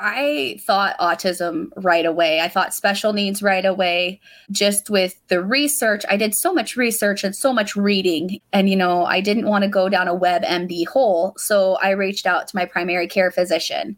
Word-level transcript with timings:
I 0.00 0.60
thought 0.64 0.96
autism 0.98 1.70
right 1.76 2.06
away. 2.06 2.40
I 2.40 2.48
thought 2.48 2.72
special 2.72 3.12
needs 3.12 3.42
right 3.42 3.64
away. 3.64 4.20
Just 4.50 4.90
with 4.90 5.20
the 5.26 5.42
research, 5.42 6.04
I 6.08 6.16
did 6.16 6.36
so 6.36 6.52
much 6.52 6.76
research 6.76 7.24
and 7.24 7.34
so 7.34 7.52
much 7.52 7.74
reading. 7.74 8.40
And, 8.52 8.70
you 8.70 8.76
know, 8.76 9.04
I 9.04 9.20
didn't 9.20 9.46
want 9.46 9.64
to 9.64 9.68
go 9.68 9.88
down 9.88 10.06
a 10.06 10.16
WebMD 10.16 10.86
hole. 10.86 11.34
So 11.36 11.78
I 11.82 11.90
reached 11.90 12.26
out 12.26 12.46
to 12.46 12.56
my 12.56 12.64
primary 12.64 13.08
care 13.08 13.32
physician 13.32 13.96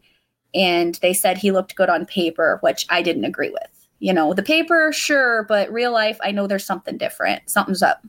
and 0.55 0.95
they 1.03 1.13
said 1.13 1.37
he 1.37 1.51
looked 1.51 1.75
good 1.75 1.89
on 1.89 2.07
paper, 2.07 2.57
which 2.61 2.87
I 2.89 3.03
didn't 3.03 3.25
agree 3.25 3.51
with. 3.51 3.87
You 3.99 4.13
know, 4.13 4.33
the 4.33 4.43
paper, 4.43 4.91
sure, 4.91 5.45
but 5.47 5.71
real 5.71 5.91
life, 5.91 6.17
I 6.23 6.31
know 6.31 6.47
there's 6.47 6.65
something 6.65 6.97
different. 6.97 7.47
Something's 7.47 7.83
up. 7.83 8.03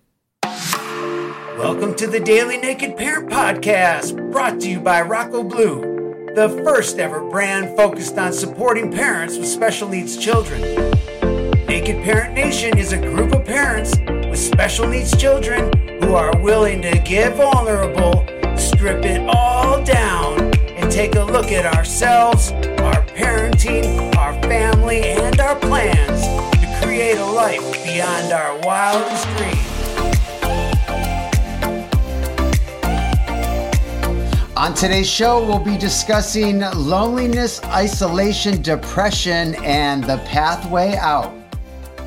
Welcome 1.58 1.94
to 1.96 2.06
the 2.06 2.20
Daily 2.20 2.56
Naked 2.56 2.96
Parent 2.96 3.28
Podcast, 3.28 4.32
brought 4.32 4.60
to 4.60 4.70
you 4.70 4.80
by 4.80 5.02
Rocco 5.02 5.42
Blue 5.42 5.91
the 6.34 6.48
first 6.64 6.98
ever 6.98 7.20
brand 7.28 7.76
focused 7.76 8.16
on 8.16 8.32
supporting 8.32 8.90
parents 8.90 9.36
with 9.36 9.46
special 9.46 9.86
needs 9.86 10.16
children. 10.16 10.62
Naked 11.66 12.02
Parent 12.02 12.32
Nation 12.32 12.78
is 12.78 12.94
a 12.94 12.98
group 12.98 13.34
of 13.34 13.44
parents 13.44 13.98
with 14.30 14.38
special 14.38 14.88
needs 14.88 15.14
children 15.14 15.70
who 16.00 16.14
are 16.14 16.34
willing 16.40 16.80
to 16.82 16.98
get 17.00 17.36
vulnerable, 17.36 18.26
strip 18.56 19.04
it 19.04 19.20
all 19.28 19.84
down, 19.84 20.40
and 20.70 20.90
take 20.90 21.16
a 21.16 21.22
look 21.22 21.52
at 21.52 21.66
ourselves, 21.76 22.52
our 22.80 23.04
parenting, 23.08 24.14
our 24.16 24.32
family, 24.44 25.02
and 25.04 25.38
our 25.38 25.56
plans 25.56 26.22
to 26.58 26.80
create 26.82 27.18
a 27.18 27.26
life 27.26 27.84
beyond 27.84 28.32
our 28.32 28.58
wildest 28.60 29.28
dreams. 29.36 29.61
On 34.62 34.72
today's 34.72 35.10
show, 35.10 35.44
we'll 35.44 35.58
be 35.58 35.76
discussing 35.76 36.60
loneliness, 36.60 37.60
isolation, 37.64 38.62
depression, 38.62 39.56
and 39.56 40.04
the 40.04 40.18
pathway 40.18 40.94
out. 40.94 41.34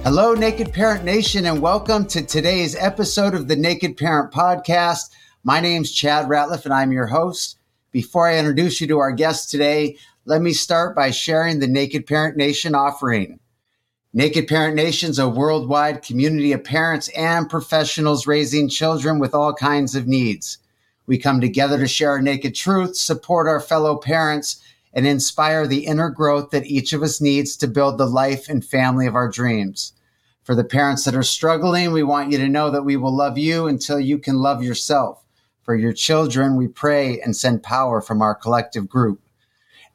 Hello, 0.03 0.33
Naked 0.33 0.71
Parent 0.71 1.03
Nation, 1.03 1.47
and 1.47 1.61
welcome 1.61 2.05
to 2.05 2.25
today's 2.25 2.73
episode 2.77 3.35
of 3.35 3.49
the 3.49 3.57
Naked 3.57 3.97
Parent 3.97 4.31
Podcast. 4.31 5.09
My 5.44 5.59
name's 5.59 5.91
Chad 5.91 6.27
Ratliffe, 6.27 6.63
and 6.63 6.73
I'm 6.73 6.94
your 6.94 7.07
host. 7.07 7.59
Before 7.91 8.25
I 8.25 8.38
introduce 8.38 8.79
you 8.79 8.88
to 8.88 8.99
our 8.99 9.11
guest 9.11 9.51
today, 9.51 9.97
let 10.23 10.41
me 10.41 10.53
start 10.53 10.95
by 10.95 11.11
sharing 11.11 11.59
the 11.59 11.67
Naked 11.67 12.07
Parent 12.07 12.38
Nation 12.38 12.73
offering. 12.73 13.38
Naked 14.13 14.47
Parent 14.47 14.77
Nation 14.77 15.09
is 15.09 15.19
a 15.19 15.27
worldwide 15.27 16.03
community 16.03 16.53
of 16.53 16.63
parents 16.63 17.09
and 17.17 17.49
professionals 17.49 18.25
raising 18.25 18.69
children 18.69 19.19
with 19.19 19.35
all 19.35 19.53
kinds 19.53 19.94
of 19.94 20.07
needs. 20.07 20.59
We 21.07 21.17
come 21.17 21.39
together 21.39 21.77
to 21.77 21.87
share 21.87 22.11
our 22.11 22.21
naked 22.21 22.55
truth, 22.55 22.95
support 22.95 23.47
our 23.47 23.59
fellow 23.59 23.97
parents, 23.97 24.61
and 24.93 25.05
inspire 25.05 25.67
the 25.67 25.85
inner 25.85 26.09
growth 26.09 26.51
that 26.51 26.65
each 26.65 26.93
of 26.93 27.03
us 27.03 27.21
needs 27.21 27.57
to 27.57 27.67
build 27.67 27.97
the 27.97 28.05
life 28.05 28.47
and 28.49 28.63
family 28.63 29.05
of 29.05 29.15
our 29.15 29.29
dreams. 29.29 29.93
For 30.43 30.55
the 30.55 30.63
parents 30.63 31.03
that 31.05 31.15
are 31.15 31.23
struggling, 31.23 31.91
we 31.91 32.03
want 32.03 32.31
you 32.31 32.37
to 32.37 32.47
know 32.47 32.71
that 32.71 32.83
we 32.85 32.95
will 32.95 33.15
love 33.15 33.37
you 33.37 33.67
until 33.67 33.99
you 33.99 34.17
can 34.17 34.37
love 34.37 34.63
yourself. 34.63 35.23
For 35.63 35.75
your 35.75 35.93
children, 35.93 36.55
we 36.55 36.67
pray 36.67 37.19
and 37.19 37.35
send 37.35 37.63
power 37.63 37.99
from 37.99 38.21
our 38.21 38.35
collective 38.35 38.87
group. 38.87 39.19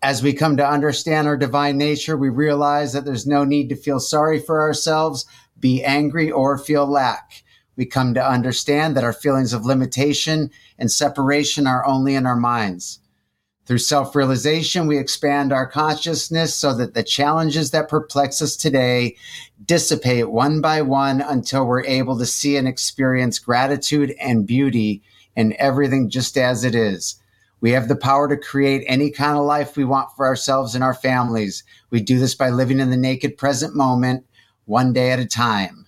As 0.03 0.22
we 0.22 0.33
come 0.33 0.56
to 0.56 0.69
understand 0.69 1.28
our 1.28 1.36
divine 1.36 1.78
nature, 1.78 2.16
we 2.16 2.28
realize 2.28 2.92
that 2.92 3.05
there's 3.05 3.27
no 3.27 3.44
need 3.44 3.69
to 3.69 3.77
feel 3.77 4.00
sorry 4.00 4.41
for 4.41 4.61
ourselves, 4.61 5.27
be 5.58 5.84
angry, 5.84 6.31
or 6.31 6.58
feel 6.58 6.86
lack. 6.86 7.44
We 7.81 7.86
come 7.86 8.12
to 8.12 8.23
understand 8.23 8.95
that 8.95 9.05
our 9.05 9.12
feelings 9.14 9.55
of 9.55 9.64
limitation 9.64 10.50
and 10.78 10.92
separation 10.92 11.67
are 11.67 11.87
only 11.87 12.14
in 12.14 12.27
our 12.27 12.37
minds. 12.37 12.98
Through 13.64 13.78
self 13.78 14.14
realization, 14.14 14.87
we 14.87 14.98
expand 14.98 15.50
our 15.50 15.67
consciousness 15.67 16.55
so 16.55 16.75
that 16.75 16.92
the 16.92 17.03
challenges 17.03 17.70
that 17.70 17.89
perplex 17.89 18.42
us 18.42 18.55
today 18.55 19.17
dissipate 19.64 20.31
one 20.31 20.61
by 20.61 20.83
one 20.83 21.22
until 21.22 21.67
we're 21.67 21.83
able 21.84 22.19
to 22.19 22.27
see 22.27 22.59
and 22.59 22.69
experience 22.69 23.39
gratitude 23.39 24.15
and 24.21 24.47
beauty 24.47 25.00
in 25.34 25.56
everything 25.59 26.10
just 26.10 26.37
as 26.37 26.65
it 26.65 26.75
is. 26.75 27.19
We 27.62 27.71
have 27.71 27.88
the 27.88 27.97
power 27.97 28.28
to 28.28 28.37
create 28.37 28.84
any 28.88 29.10
kind 29.10 29.38
of 29.38 29.47
life 29.47 29.75
we 29.75 29.87
want 29.87 30.10
for 30.15 30.26
ourselves 30.26 30.75
and 30.75 30.84
our 30.84 30.93
families. 30.93 31.65
We 31.88 32.03
do 32.03 32.19
this 32.19 32.34
by 32.34 32.50
living 32.50 32.78
in 32.78 32.91
the 32.91 32.99
naked 32.99 33.38
present 33.38 33.75
moment, 33.75 34.26
one 34.66 34.93
day 34.93 35.12
at 35.12 35.19
a 35.19 35.25
time. 35.25 35.87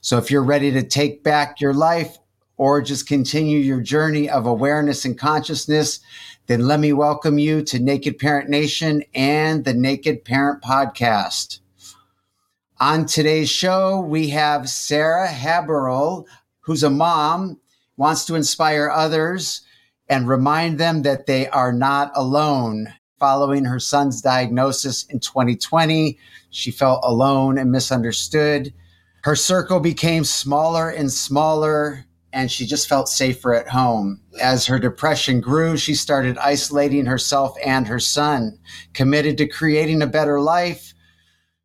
So 0.00 0.16
if 0.16 0.30
you're 0.30 0.44
ready 0.44 0.70
to 0.72 0.82
take 0.82 1.24
back 1.24 1.60
your 1.60 1.74
life 1.74 2.18
or 2.56 2.80
just 2.80 3.08
continue 3.08 3.58
your 3.58 3.80
journey 3.80 4.30
of 4.30 4.46
awareness 4.46 5.04
and 5.04 5.18
consciousness, 5.18 6.00
then 6.46 6.66
let 6.66 6.80
me 6.80 6.92
welcome 6.92 7.38
you 7.38 7.62
to 7.62 7.78
Naked 7.78 8.18
Parent 8.18 8.48
Nation 8.48 9.02
and 9.14 9.64
the 9.64 9.74
Naked 9.74 10.24
Parent 10.24 10.62
Podcast. 10.62 11.60
On 12.80 13.06
today's 13.06 13.50
show, 13.50 14.00
we 14.00 14.28
have 14.28 14.68
Sarah 14.68 15.28
Haberl, 15.28 16.26
who's 16.60 16.84
a 16.84 16.90
mom, 16.90 17.58
wants 17.96 18.24
to 18.26 18.36
inspire 18.36 18.88
others 18.88 19.62
and 20.08 20.28
remind 20.28 20.78
them 20.78 21.02
that 21.02 21.26
they 21.26 21.48
are 21.48 21.72
not 21.72 22.12
alone. 22.14 22.94
Following 23.18 23.64
her 23.64 23.80
son's 23.80 24.22
diagnosis 24.22 25.04
in 25.06 25.18
2020, 25.18 26.16
she 26.50 26.70
felt 26.70 27.00
alone 27.02 27.58
and 27.58 27.72
misunderstood. 27.72 28.72
Her 29.22 29.34
circle 29.36 29.80
became 29.80 30.24
smaller 30.24 30.90
and 30.90 31.12
smaller, 31.12 32.04
and 32.32 32.50
she 32.50 32.66
just 32.66 32.88
felt 32.88 33.08
safer 33.08 33.54
at 33.54 33.68
home. 33.68 34.20
As 34.40 34.66
her 34.66 34.78
depression 34.78 35.40
grew, 35.40 35.76
she 35.76 35.94
started 35.94 36.38
isolating 36.38 37.06
herself 37.06 37.56
and 37.64 37.86
her 37.86 37.98
son. 37.98 38.58
Committed 38.94 39.36
to 39.38 39.48
creating 39.48 40.02
a 40.02 40.06
better 40.06 40.40
life, 40.40 40.94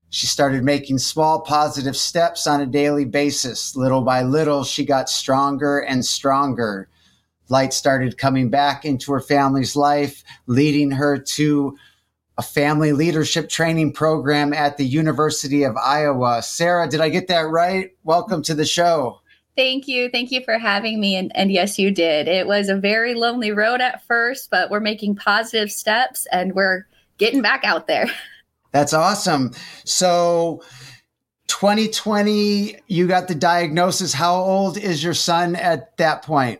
she 0.09 0.25
started 0.25 0.63
making 0.63 0.97
small 0.99 1.41
positive 1.41 1.97
steps 1.97 2.47
on 2.47 2.61
a 2.61 2.65
daily 2.65 3.05
basis. 3.05 3.75
Little 3.75 4.01
by 4.01 4.23
little, 4.23 4.63
she 4.63 4.85
got 4.85 5.09
stronger 5.09 5.79
and 5.79 6.05
stronger. 6.05 6.87
Light 7.49 7.73
started 7.73 8.17
coming 8.17 8.49
back 8.49 8.85
into 8.85 9.11
her 9.11 9.19
family's 9.19 9.75
life, 9.75 10.23
leading 10.47 10.91
her 10.91 11.17
to 11.17 11.77
a 12.37 12.41
family 12.41 12.93
leadership 12.93 13.49
training 13.49 13.93
program 13.93 14.53
at 14.53 14.77
the 14.77 14.85
University 14.85 15.63
of 15.63 15.77
Iowa. 15.77 16.41
Sarah, 16.41 16.87
did 16.87 17.01
I 17.01 17.09
get 17.09 17.27
that 17.27 17.41
right? 17.41 17.91
Welcome 18.03 18.41
to 18.43 18.55
the 18.55 18.65
show. 18.65 19.19
Thank 19.55 19.87
you. 19.87 20.09
Thank 20.09 20.31
you 20.31 20.43
for 20.43 20.57
having 20.57 20.99
me. 20.99 21.15
And, 21.15 21.31
and, 21.35 21.51
yes, 21.51 21.77
you 21.77 21.91
did. 21.91 22.27
It 22.27 22.47
was 22.47 22.69
a 22.69 22.75
very 22.75 23.13
lonely 23.13 23.51
road 23.51 23.81
at 23.81 24.03
first, 24.07 24.49
but 24.49 24.71
we're 24.71 24.79
making 24.79 25.15
positive 25.15 25.71
steps 25.71 26.25
and 26.31 26.53
we're 26.53 26.87
getting 27.19 27.41
back 27.41 27.63
out 27.63 27.85
there. 27.85 28.07
That's 28.71 28.93
awesome. 28.93 29.51
So, 29.85 30.63
2020, 31.47 32.77
you 32.87 33.05
got 33.05 33.27
the 33.27 33.35
diagnosis. 33.35 34.11
How 34.11 34.33
old 34.33 34.77
is 34.77 35.03
your 35.03 35.13
son 35.13 35.55
at 35.55 35.95
that 35.97 36.23
point? 36.23 36.59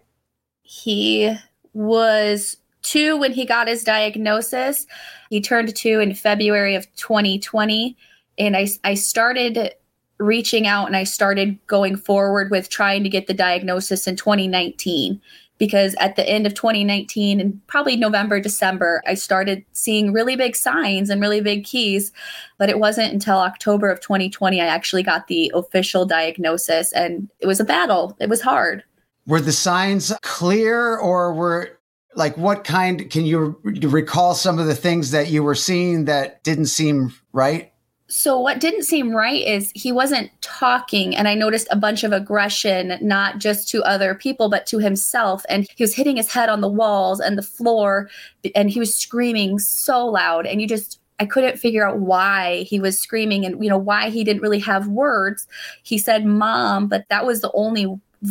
He 0.62 1.36
was 1.74 2.58
two 2.84 3.18
when 3.18 3.32
he 3.32 3.46
got 3.46 3.68
his 3.68 3.84
diagnosis. 3.84 4.86
He 5.30 5.42
turned 5.42 5.76
two 5.76 6.00
in 6.00 6.14
February 6.14 6.76
of 6.76 6.94
2020. 6.96 7.98
And 8.38 8.56
I, 8.56 8.68
I 8.84 8.94
started 8.94 9.74
reaching 10.20 10.68
out 10.68 10.86
and 10.86 10.96
I 10.96 11.04
started 11.04 11.58
going 11.68 11.96
forward 11.96 12.52
with 12.52 12.70
trying 12.70 13.04
to 13.04 13.10
get 13.10 13.28
the 13.28 13.34
diagnosis 13.34 14.08
in 14.08 14.16
2019 14.16 15.20
because 15.58 15.96
at 16.00 16.16
the 16.16 16.28
end 16.28 16.46
of 16.46 16.54
2019 16.54 17.40
and 17.40 17.68
probably 17.68 17.96
November, 17.96 18.40
December, 18.40 19.02
I 19.08 19.14
started 19.14 19.64
seeing 19.72 20.12
really 20.12 20.36
big 20.36 20.56
signs 20.56 21.10
and 21.10 21.22
really 21.22 21.42
big 21.42 21.64
keys. 21.64 22.12
But 22.58 22.70
it 22.70 22.80
wasn't 22.80 23.14
until 23.14 23.38
October 23.38 23.90
of 23.90 24.02
2020 24.02 24.60
I 24.60 24.66
actually 24.66 25.04
got 25.04 25.28
the 25.28 25.52
official 25.54 26.06
diagnosis, 26.06 26.92
and 26.92 27.30
it 27.40 27.48
was 27.48 27.60
a 27.60 27.66
battle. 27.66 28.16
It 28.20 28.30
was 28.30 28.42
hard. 28.42 28.84
Were 29.26 29.42
the 29.42 29.52
signs 29.54 30.12
clear 30.22 30.98
or 30.98 31.34
were 31.34 31.80
like 32.16 32.38
what 32.38 32.64
kind 32.64 33.10
can 33.10 33.26
you 33.26 33.60
recall 33.64 34.36
some 34.36 34.60
of 34.60 34.68
the 34.68 34.76
things 34.76 35.12
that 35.12 35.30
you 35.30 35.44
were 35.44 35.56
seeing 35.56 36.06
that 36.06 36.44
didn't 36.44 36.68
seem 36.68 37.14
right? 37.32 37.72
So 38.08 38.40
what 38.40 38.60
didn't 38.60 38.84
seem 38.84 39.12
right 39.12 39.46
is 39.46 39.72
he 39.74 39.92
wasn't 39.92 40.30
talking 40.42 41.16
and 41.16 41.28
i 41.28 41.34
noticed 41.34 41.68
a 41.72 41.76
bunch 41.76 42.04
of 42.04 42.12
aggression 42.12 43.00
not 43.02 43.40
just 43.40 43.68
to 43.70 43.82
other 43.84 44.14
people 44.14 44.50
but 44.50 44.68
to 44.68 44.78
himself. 44.78 45.44
And 45.50 45.68
he 45.76 45.84
was 45.84 45.96
hitting 45.96 46.18
his 46.18 46.32
head 46.32 46.50
on 46.50 46.62
the 46.62 46.70
walls 46.70 47.20
and 47.20 47.38
the 47.38 47.44
floor 47.44 48.10
and 48.56 48.70
he 48.70 48.80
was 48.80 48.96
screaming 48.96 49.58
so 49.58 50.06
loud. 50.06 50.46
And 50.46 50.62
you 50.62 50.68
just 50.68 51.00
I 51.20 51.26
couldn't 51.26 51.58
figure 51.58 51.88
out 51.88 52.00
why 52.00 52.64
he 52.64 52.80
was 52.80 53.00
screaming 53.00 53.46
and 53.46 53.64
you 53.64 53.70
know 53.70 53.78
why 53.78 54.10
he 54.10 54.24
didn't 54.24 54.42
really 54.42 54.60
have 54.60 54.88
words. 54.88 55.48
He 55.84 55.98
said 55.98 56.26
mom, 56.26 56.88
but 56.88 57.06
that 57.10 57.26
was 57.26 57.42
the 57.42 57.52
only 57.54 57.88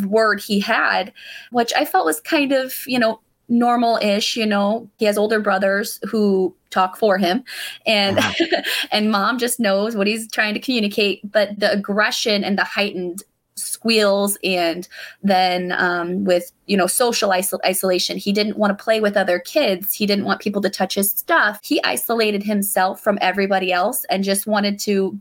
word 0.06 0.40
he 0.40 0.60
had, 0.60 1.12
which 1.50 1.72
I 1.76 1.84
felt 1.84 2.06
was 2.06 2.20
kind 2.20 2.52
of, 2.52 2.74
you 2.86 2.98
know, 2.98 3.20
normal-ish 3.52 4.36
you 4.36 4.46
know? 4.46 4.88
He 4.98 5.04
has 5.04 5.18
older 5.18 5.40
brothers 5.40 6.00
who 6.08 6.54
talk 6.70 6.96
for 6.96 7.18
him. 7.18 7.44
And 7.86 8.18
uh-huh. 8.18 8.62
and 8.92 9.10
mom 9.10 9.38
just 9.38 9.60
knows 9.60 9.94
what 9.94 10.06
he's 10.06 10.30
trying 10.30 10.54
to 10.54 10.60
communicate. 10.60 11.20
But 11.30 11.60
the 11.60 11.70
aggression 11.70 12.42
and 12.42 12.58
the 12.58 12.64
heightened 12.64 13.22
squeals 13.54 14.38
and 14.42 14.88
then 15.22 15.72
um, 15.72 16.24
with 16.24 16.52
you 16.66 16.76
know 16.76 16.86
social 16.86 17.30
isol- 17.30 17.60
isolation. 17.64 18.16
He 18.16 18.32
didn't 18.32 18.56
want 18.56 18.76
to 18.76 18.82
play 18.82 19.00
with 19.00 19.16
other 19.16 19.38
kids. 19.38 19.94
He 19.94 20.06
didn't 20.06 20.24
want 20.24 20.40
people 20.40 20.62
to 20.62 20.70
touch 20.70 20.94
his 20.94 21.10
stuff. 21.10 21.60
He 21.62 21.82
isolated 21.84 22.42
himself 22.42 23.00
from 23.00 23.18
everybody 23.20 23.72
else 23.72 24.04
and 24.10 24.24
just 24.24 24.46
wanted 24.46 24.78
to 24.80 25.18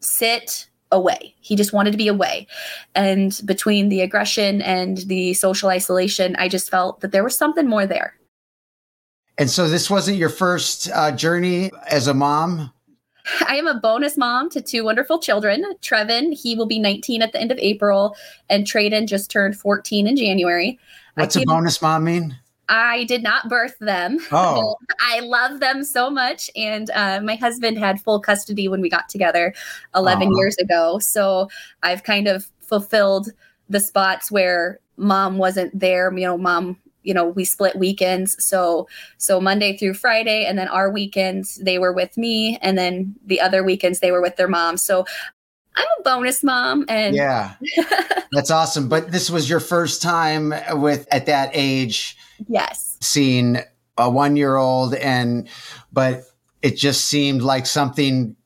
sit 0.00 0.68
away 0.92 1.34
he 1.40 1.56
just 1.56 1.72
wanted 1.72 1.90
to 1.90 1.98
be 1.98 2.08
away 2.08 2.46
and 2.94 3.40
between 3.44 3.88
the 3.88 4.00
aggression 4.00 4.62
and 4.62 4.98
the 5.06 5.34
social 5.34 5.68
isolation 5.68 6.34
i 6.36 6.48
just 6.48 6.70
felt 6.70 7.00
that 7.00 7.12
there 7.12 7.24
was 7.24 7.36
something 7.36 7.68
more 7.68 7.86
there 7.86 8.14
and 9.36 9.50
so 9.50 9.68
this 9.68 9.88
wasn't 9.88 10.16
your 10.16 10.28
first 10.28 10.90
uh, 10.92 11.12
journey 11.12 11.70
as 11.88 12.06
a 12.06 12.14
mom 12.14 12.72
I 13.46 13.56
am 13.56 13.66
a 13.66 13.74
bonus 13.74 14.16
mom 14.16 14.48
to 14.50 14.60
two 14.62 14.84
wonderful 14.84 15.18
children. 15.18 15.64
Trevin, 15.82 16.32
he 16.32 16.54
will 16.54 16.66
be 16.66 16.78
19 16.78 17.22
at 17.22 17.32
the 17.32 17.40
end 17.40 17.52
of 17.52 17.58
April, 17.58 18.16
and 18.48 18.64
Traden 18.64 19.06
just 19.06 19.30
turned 19.30 19.58
14 19.58 20.06
in 20.06 20.16
January. 20.16 20.78
What's 21.14 21.36
a 21.36 21.44
bonus 21.44 21.82
mom 21.82 22.04
mean? 22.04 22.38
I 22.68 23.04
did 23.04 23.22
not 23.22 23.48
birth 23.48 23.78
them. 23.80 24.18
Oh. 24.30 24.76
I 25.00 25.20
love 25.20 25.58
them 25.60 25.82
so 25.82 26.10
much. 26.10 26.50
And 26.54 26.90
uh, 26.90 27.20
my 27.22 27.34
husband 27.34 27.78
had 27.78 28.00
full 28.00 28.20
custody 28.20 28.68
when 28.68 28.80
we 28.80 28.88
got 28.88 29.08
together 29.08 29.54
11 29.96 30.36
years 30.36 30.56
ago. 30.58 30.98
So 31.00 31.48
I've 31.82 32.04
kind 32.04 32.28
of 32.28 32.48
fulfilled 32.60 33.30
the 33.68 33.80
spots 33.80 34.30
where 34.30 34.80
mom 34.96 35.38
wasn't 35.38 35.78
there. 35.78 36.12
You 36.16 36.26
know, 36.26 36.38
mom 36.38 36.78
you 37.02 37.14
know 37.14 37.26
we 37.26 37.44
split 37.44 37.76
weekends 37.76 38.36
so 38.44 38.86
so 39.16 39.40
monday 39.40 39.76
through 39.76 39.94
friday 39.94 40.44
and 40.44 40.58
then 40.58 40.68
our 40.68 40.90
weekends 40.90 41.56
they 41.56 41.78
were 41.78 41.92
with 41.92 42.18
me 42.18 42.58
and 42.60 42.76
then 42.76 43.14
the 43.24 43.40
other 43.40 43.62
weekends 43.62 44.00
they 44.00 44.10
were 44.10 44.20
with 44.20 44.36
their 44.36 44.48
mom 44.48 44.76
so 44.76 45.06
i'm 45.78 45.86
a 46.00 46.02
bonus 46.02 46.44
mom 46.44 46.84
and 46.88 47.14
yeah. 47.14 47.54
That's 48.32 48.50
awesome. 48.50 48.88
But 48.88 49.10
this 49.10 49.30
was 49.30 49.48
your 49.48 49.60
first 49.60 50.02
time 50.02 50.52
with 50.72 51.06
at 51.10 51.26
that 51.26 51.50
age 51.54 52.16
yes. 52.46 52.98
seeing 53.00 53.58
a 53.96 54.10
one 54.10 54.36
year 54.36 54.56
old 54.56 54.94
and 54.94 55.48
but 55.92 56.24
it 56.62 56.76
just 56.76 57.06
seemed 57.06 57.42
like 57.42 57.66
something 57.66 58.36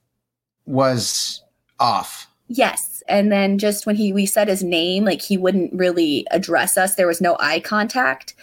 was 0.67 1.43
off. 1.81 2.29
Yes. 2.49 3.03
And 3.09 3.33
then 3.33 3.59
just 3.59 3.87
when 3.87 3.97
he 3.97 4.13
we 4.13 4.27
said 4.27 4.49
his 4.49 4.63
name 4.63 5.05
like 5.05 5.23
he 5.23 5.37
wouldn't 5.37 5.73
really 5.75 6.27
address 6.31 6.79
us. 6.79 6.95
There 6.95 7.07
was 7.07 7.21
no 7.21 7.37
eye 7.41 7.61
contact. 7.61 8.35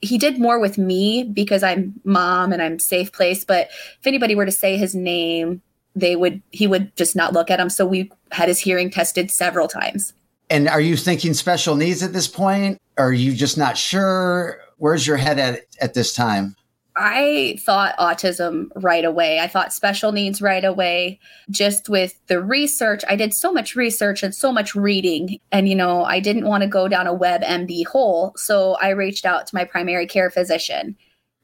He 0.00 0.18
did 0.18 0.38
more 0.38 0.58
with 0.58 0.76
me 0.76 1.24
because 1.24 1.62
i'm 1.62 1.94
mom 2.04 2.52
and 2.52 2.62
i'm 2.62 2.78
safe 2.78 3.12
place. 3.12 3.44
But 3.44 3.68
if 4.00 4.06
anybody 4.06 4.34
were 4.34 4.46
to 4.46 4.52
say 4.52 4.76
his 4.76 4.94
name 4.94 5.62
they 5.94 6.16
would 6.16 6.42
he 6.50 6.66
would 6.66 6.94
just 6.96 7.14
not 7.16 7.32
look 7.32 7.50
at 7.50 7.60
him 7.60 7.70
so 7.70 7.86
we 7.86 8.10
had 8.32 8.48
his 8.48 8.60
hearing 8.60 8.90
tested 8.90 9.30
several 9.30 9.68
times 9.68 10.12
and 10.50 10.68
are 10.68 10.80
you 10.80 10.96
thinking 10.96 11.34
special 11.34 11.76
needs 11.76 12.02
at 12.02 12.12
this 12.12 12.28
point 12.28 12.80
or 12.98 13.08
are 13.08 13.12
you 13.12 13.32
just 13.32 13.56
not 13.56 13.76
sure 13.76 14.60
where's 14.78 15.06
your 15.06 15.16
head 15.16 15.38
at 15.38 15.60
at 15.80 15.94
this 15.94 16.14
time 16.14 16.56
I 16.96 17.58
thought 17.60 17.96
autism 17.96 18.68
right 18.76 19.04
away. 19.04 19.40
I 19.40 19.48
thought 19.48 19.72
special 19.72 20.12
needs 20.12 20.40
right 20.40 20.64
away. 20.64 21.18
Just 21.50 21.88
with 21.88 22.20
the 22.28 22.40
research, 22.40 23.02
I 23.08 23.16
did 23.16 23.34
so 23.34 23.52
much 23.52 23.74
research 23.74 24.22
and 24.22 24.32
so 24.34 24.52
much 24.52 24.76
reading. 24.76 25.40
And, 25.50 25.68
you 25.68 25.74
know, 25.74 26.04
I 26.04 26.20
didn't 26.20 26.46
want 26.46 26.62
to 26.62 26.68
go 26.68 26.86
down 26.86 27.08
a 27.08 27.14
WebMD 27.14 27.84
hole. 27.86 28.32
So 28.36 28.74
I 28.74 28.90
reached 28.90 29.24
out 29.24 29.46
to 29.48 29.54
my 29.56 29.64
primary 29.64 30.06
care 30.06 30.30
physician 30.30 30.96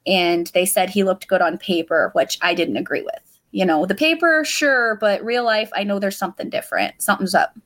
and 0.06 0.46
they 0.54 0.66
said 0.66 0.88
he 0.88 1.02
looked 1.02 1.26
good 1.26 1.42
on 1.42 1.58
paper, 1.58 2.10
which 2.14 2.38
I 2.42 2.54
didn't 2.54 2.76
agree 2.76 3.02
with. 3.02 3.29
You 3.52 3.64
know, 3.64 3.86
the 3.86 3.94
paper, 3.94 4.44
sure, 4.44 4.96
but 5.00 5.24
real 5.24 5.44
life, 5.44 5.70
I 5.74 5.84
know 5.84 5.98
there's 5.98 6.18
something 6.18 6.50
different. 6.50 7.02
Something's 7.02 7.34
up. 7.34 7.58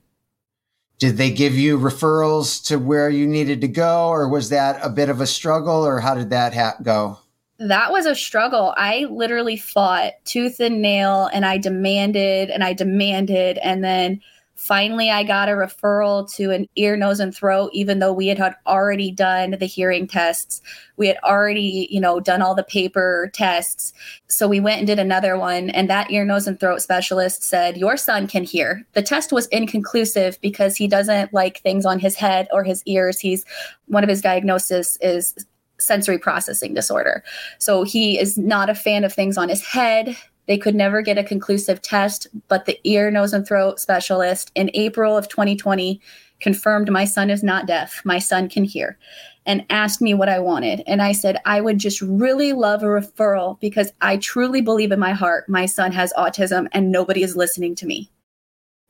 Did 0.97 1.17
they 1.17 1.29
give 1.29 1.55
you 1.55 1.77
referrals 1.77 2.63
to 2.67 2.79
where 2.79 3.09
you 3.09 3.27
needed 3.27 3.61
to 3.61 3.67
go, 3.67 4.07
or 4.07 4.29
was 4.29 4.49
that 4.49 4.79
a 4.83 4.89
bit 4.89 5.09
of 5.09 5.21
a 5.21 5.27
struggle, 5.27 5.85
or 5.85 5.99
how 5.99 6.15
did 6.15 6.29
that 6.29 6.53
ha- 6.53 6.77
go? 6.81 7.19
that 7.59 7.91
was 7.91 8.05
a 8.05 8.15
struggle. 8.15 8.73
I 8.77 9.05
literally 9.09 9.57
fought 9.57 10.13
tooth 10.25 10.59
and 10.59 10.81
nail 10.81 11.29
and 11.33 11.45
I 11.45 11.57
demanded 11.57 12.49
and 12.49 12.63
I 12.63 12.73
demanded. 12.73 13.57
And 13.59 13.83
then 13.83 14.21
finally, 14.55 15.09
I 15.09 15.23
got 15.23 15.49
a 15.49 15.53
referral 15.53 16.31
to 16.35 16.51
an 16.51 16.67
ear, 16.75 16.95
nose, 16.95 17.19
and 17.19 17.35
throat, 17.35 17.69
even 17.73 17.99
though 17.99 18.13
we 18.13 18.27
had, 18.27 18.37
had 18.37 18.55
already 18.65 19.11
done 19.11 19.51
the 19.59 19.65
hearing 19.65 20.07
tests. 20.07 20.61
We 20.97 21.07
had 21.07 21.17
already, 21.23 21.87
you 21.91 21.99
know, 21.99 22.19
done 22.19 22.41
all 22.41 22.55
the 22.55 22.63
paper 22.63 23.29
tests. 23.33 23.93
So 24.27 24.47
we 24.47 24.59
went 24.59 24.79
and 24.79 24.87
did 24.87 24.99
another 24.99 25.37
one. 25.37 25.69
And 25.71 25.89
that 25.89 26.09
ear, 26.09 26.25
nose, 26.25 26.47
and 26.47 26.59
throat 26.59 26.81
specialist 26.81 27.43
said, 27.43 27.77
Your 27.77 27.97
son 27.97 28.27
can 28.27 28.43
hear. 28.43 28.85
The 28.93 29.01
test 29.01 29.31
was 29.31 29.47
inconclusive 29.47 30.39
because 30.41 30.75
he 30.75 30.87
doesn't 30.87 31.33
like 31.33 31.59
things 31.59 31.85
on 31.85 31.99
his 31.99 32.15
head 32.15 32.47
or 32.51 32.63
his 32.63 32.81
ears. 32.85 33.19
He's 33.19 33.45
one 33.87 34.03
of 34.03 34.09
his 34.09 34.21
diagnosis 34.21 34.97
is 35.01 35.35
sensory 35.79 36.17
processing 36.17 36.73
disorder. 36.73 37.23
So 37.59 37.83
he 37.83 38.17
is 38.17 38.37
not 38.37 38.69
a 38.69 38.75
fan 38.75 39.03
of 39.03 39.13
things 39.13 39.37
on 39.37 39.49
his 39.49 39.61
head. 39.61 40.15
They 40.47 40.57
could 40.57 40.75
never 40.75 41.01
get 41.01 41.17
a 41.17 41.23
conclusive 41.23 41.81
test, 41.81 42.27
but 42.47 42.65
the 42.65 42.79
ear, 42.83 43.09
nose, 43.09 43.33
and 43.33 43.47
throat 43.47 43.79
specialist 43.79 44.51
in 44.55 44.69
April 44.73 45.17
of 45.17 45.27
2020 45.27 45.99
confirmed 46.39 46.91
my 46.91 47.05
son 47.05 47.29
is 47.29 47.43
not 47.43 47.65
deaf. 47.65 48.01
My 48.05 48.19
son 48.19 48.49
can 48.49 48.63
hear 48.63 48.97
and 49.45 49.65
asked 49.69 50.01
me 50.01 50.13
what 50.13 50.29
I 50.29 50.39
wanted. 50.39 50.81
And 50.87 51.01
I 51.01 51.11
said, 51.11 51.39
I 51.45 51.61
would 51.61 51.77
just 51.77 52.01
really 52.01 52.53
love 52.53 52.83
a 52.83 52.87
referral 52.87 53.59
because 53.59 53.91
I 54.01 54.17
truly 54.17 54.61
believe 54.61 54.91
in 54.91 54.99
my 54.99 55.13
heart 55.13 55.47
my 55.47 55.65
son 55.65 55.91
has 55.91 56.13
autism 56.13 56.67
and 56.71 56.91
nobody 56.91 57.23
is 57.23 57.35
listening 57.35 57.75
to 57.75 57.85
me. 57.85 58.11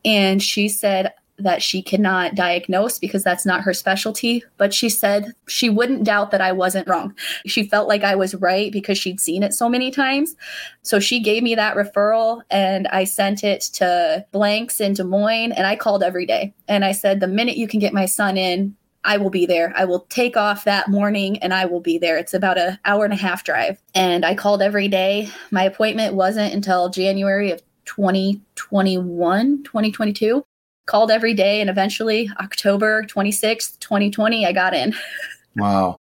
And 0.04 0.42
she 0.42 0.70
said, 0.70 1.14
that 1.38 1.62
she 1.62 1.82
cannot 1.82 2.36
diagnose 2.36 2.98
because 2.98 3.24
that's 3.24 3.46
not 3.46 3.62
her 3.62 3.74
specialty. 3.74 4.44
But 4.58 4.74
she 4.74 4.90
said 4.90 5.34
she 5.48 5.70
wouldn't 5.70 6.04
doubt 6.04 6.32
that 6.32 6.42
I 6.42 6.52
wasn't 6.52 6.88
wrong. 6.88 7.16
She 7.46 7.68
felt 7.68 7.88
like 7.88 8.04
I 8.04 8.16
was 8.16 8.36
right 8.36 8.72
because 8.72 8.98
she'd 8.98 9.20
seen 9.20 9.44
it 9.44 9.54
so 9.54 9.68
many 9.68 9.92
times. 9.92 10.36
So 10.82 11.00
she 11.00 11.20
gave 11.20 11.44
me 11.44 11.56
that 11.56 11.76
referral 11.76 12.42
and 12.50 12.88
I 12.88 13.04
sent 13.04 13.44
it 13.44 13.62
to 13.74 14.26
Blanks 14.32 14.80
in 14.80 14.94
Des 14.94 15.04
Moines 15.04 15.52
and 15.52 15.68
I 15.68 15.76
called 15.76 16.04
every 16.04 16.26
day. 16.26 16.54
And 16.68 16.86
I 16.86 16.94
said, 16.94 17.20
the 17.20 17.28
minute 17.28 17.58
you 17.58 17.68
can 17.68 17.80
get 17.80 17.94
my 17.94 18.06
son 18.06 18.38
in, 18.38 18.76
I 19.04 19.18
will 19.18 19.30
be 19.30 19.46
there. 19.46 19.72
I 19.76 19.86
will 19.86 20.08
take 20.10 20.36
off 20.36 20.64
that 20.64 20.88
morning 20.88 21.38
and 21.40 21.54
I 21.54 21.66
will 21.66 21.80
be 21.80 22.00
there. 22.00 22.18
It's 22.18 22.34
about 22.34 22.58
an 22.58 22.80
hour 22.86 23.04
and 23.04 23.14
a 23.14 23.18
half 23.18 23.44
drive. 23.44 23.80
And 23.94 24.26
I 24.26 24.34
called 24.34 24.64
every 24.64 24.88
day. 24.88 25.30
My 25.52 25.64
appointment 25.64 26.16
wasn't 26.16 26.54
until 26.56 26.90
January 26.90 27.52
of 27.52 27.62
2021, 27.86 29.64
2022 29.64 30.44
called 30.86 31.12
every 31.12 31.34
day 31.34 31.62
and 31.62 31.70
eventually 31.70 32.30
October 32.40 33.04
26th, 33.04 33.80
2020, 33.80 34.46
I 34.46 34.52
got 34.52 34.74
in. 34.74 34.94
wow. 35.56 35.98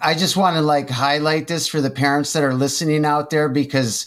I 0.00 0.14
just 0.14 0.36
want 0.36 0.56
to 0.56 0.62
like 0.62 0.88
highlight 0.88 1.48
this 1.48 1.66
for 1.66 1.80
the 1.80 1.90
parents 1.90 2.32
that 2.32 2.44
are 2.44 2.54
listening 2.54 3.04
out 3.04 3.30
there 3.30 3.48
because 3.48 4.06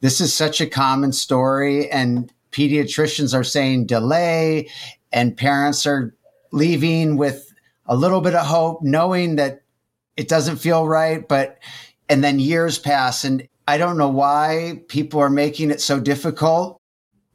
this 0.00 0.20
is 0.20 0.32
such 0.32 0.60
a 0.60 0.66
common 0.66 1.12
story 1.12 1.90
and 1.90 2.32
pediatricians 2.52 3.34
are 3.34 3.44
saying 3.44 3.86
delay 3.86 4.68
and 5.12 5.36
parents 5.36 5.86
are 5.86 6.14
leaving 6.52 7.16
with 7.16 7.52
a 7.86 7.96
little 7.96 8.20
bit 8.20 8.34
of 8.34 8.46
hope 8.46 8.82
knowing 8.82 9.36
that 9.36 9.62
it 10.16 10.28
doesn't 10.28 10.56
feel 10.56 10.86
right 10.86 11.26
but 11.26 11.58
and 12.08 12.22
then 12.22 12.38
years 12.38 12.78
pass 12.78 13.24
and 13.24 13.48
I 13.66 13.78
don't 13.78 13.96
know 13.96 14.08
why 14.08 14.82
people 14.88 15.18
are 15.20 15.30
making 15.30 15.70
it 15.70 15.80
so 15.80 15.98
difficult 15.98 16.81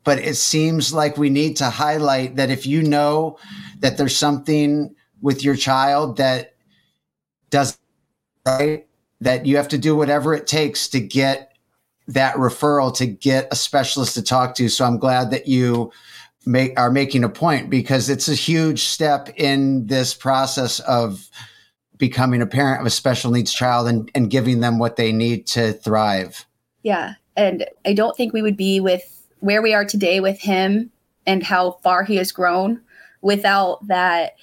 but 0.07 0.19
it 0.19 0.35
seems 0.35 0.93
like 0.93 1.17
we 1.17 1.29
need 1.29 1.57
to 1.57 1.65
highlight 1.65 2.37
that 2.37 2.49
if 2.49 2.65
you 2.65 2.81
know 2.81 3.37
that 3.79 3.97
there's 3.97 4.15
something 4.15 4.95
with 5.21 5.43
your 5.43 5.57
child 5.57 6.15
that 6.15 6.53
does 7.49 7.77
right 8.45 8.87
that 9.19 9.45
you 9.45 9.57
have 9.57 9.67
to 9.67 9.77
do 9.77 9.97
whatever 9.97 10.33
it 10.33 10.47
takes 10.47 10.87
to 10.87 11.01
get 11.01 11.57
that 12.07 12.35
referral 12.35 12.95
to 12.95 13.05
get 13.05 13.49
a 13.51 13.55
specialist 13.57 14.13
to 14.13 14.21
talk 14.21 14.55
to. 14.55 14.69
So 14.69 14.85
i'm 14.85 14.97
glad 14.97 15.29
that 15.31 15.45
you 15.45 15.91
make 16.45 16.79
are 16.79 16.89
making 16.89 17.25
a 17.25 17.29
point 17.29 17.69
because 17.69 18.09
it's 18.09 18.29
a 18.29 18.33
huge 18.33 18.83
step 18.83 19.27
in 19.35 19.87
this 19.87 20.13
process 20.13 20.79
of 20.79 21.29
becoming 21.97 22.41
a 22.41 22.47
parent 22.47 22.79
of 22.79 22.87
a 22.87 22.91
special 22.91 23.29
needs 23.29 23.51
child 23.51 23.89
and, 23.89 24.09
and 24.15 24.29
giving 24.29 24.61
them 24.61 24.79
what 24.79 24.95
they 24.95 25.11
need 25.11 25.47
to 25.47 25.73
thrive. 25.73 26.45
Yeah. 26.81 27.15
And 27.35 27.65
i 27.85 27.91
don't 27.91 28.15
think 28.15 28.31
we 28.31 28.41
would 28.41 28.55
be 28.55 28.79
with 28.79 29.16
where 29.39 29.61
we 29.61 29.73
are 29.73 29.85
today 29.85 30.19
with 30.19 30.39
him 30.39 30.91
and 31.25 31.43
how 31.43 31.71
far 31.83 32.03
he 32.03 32.15
has 32.15 32.31
grown 32.31 32.81
without 33.21 33.85
that 33.87 34.35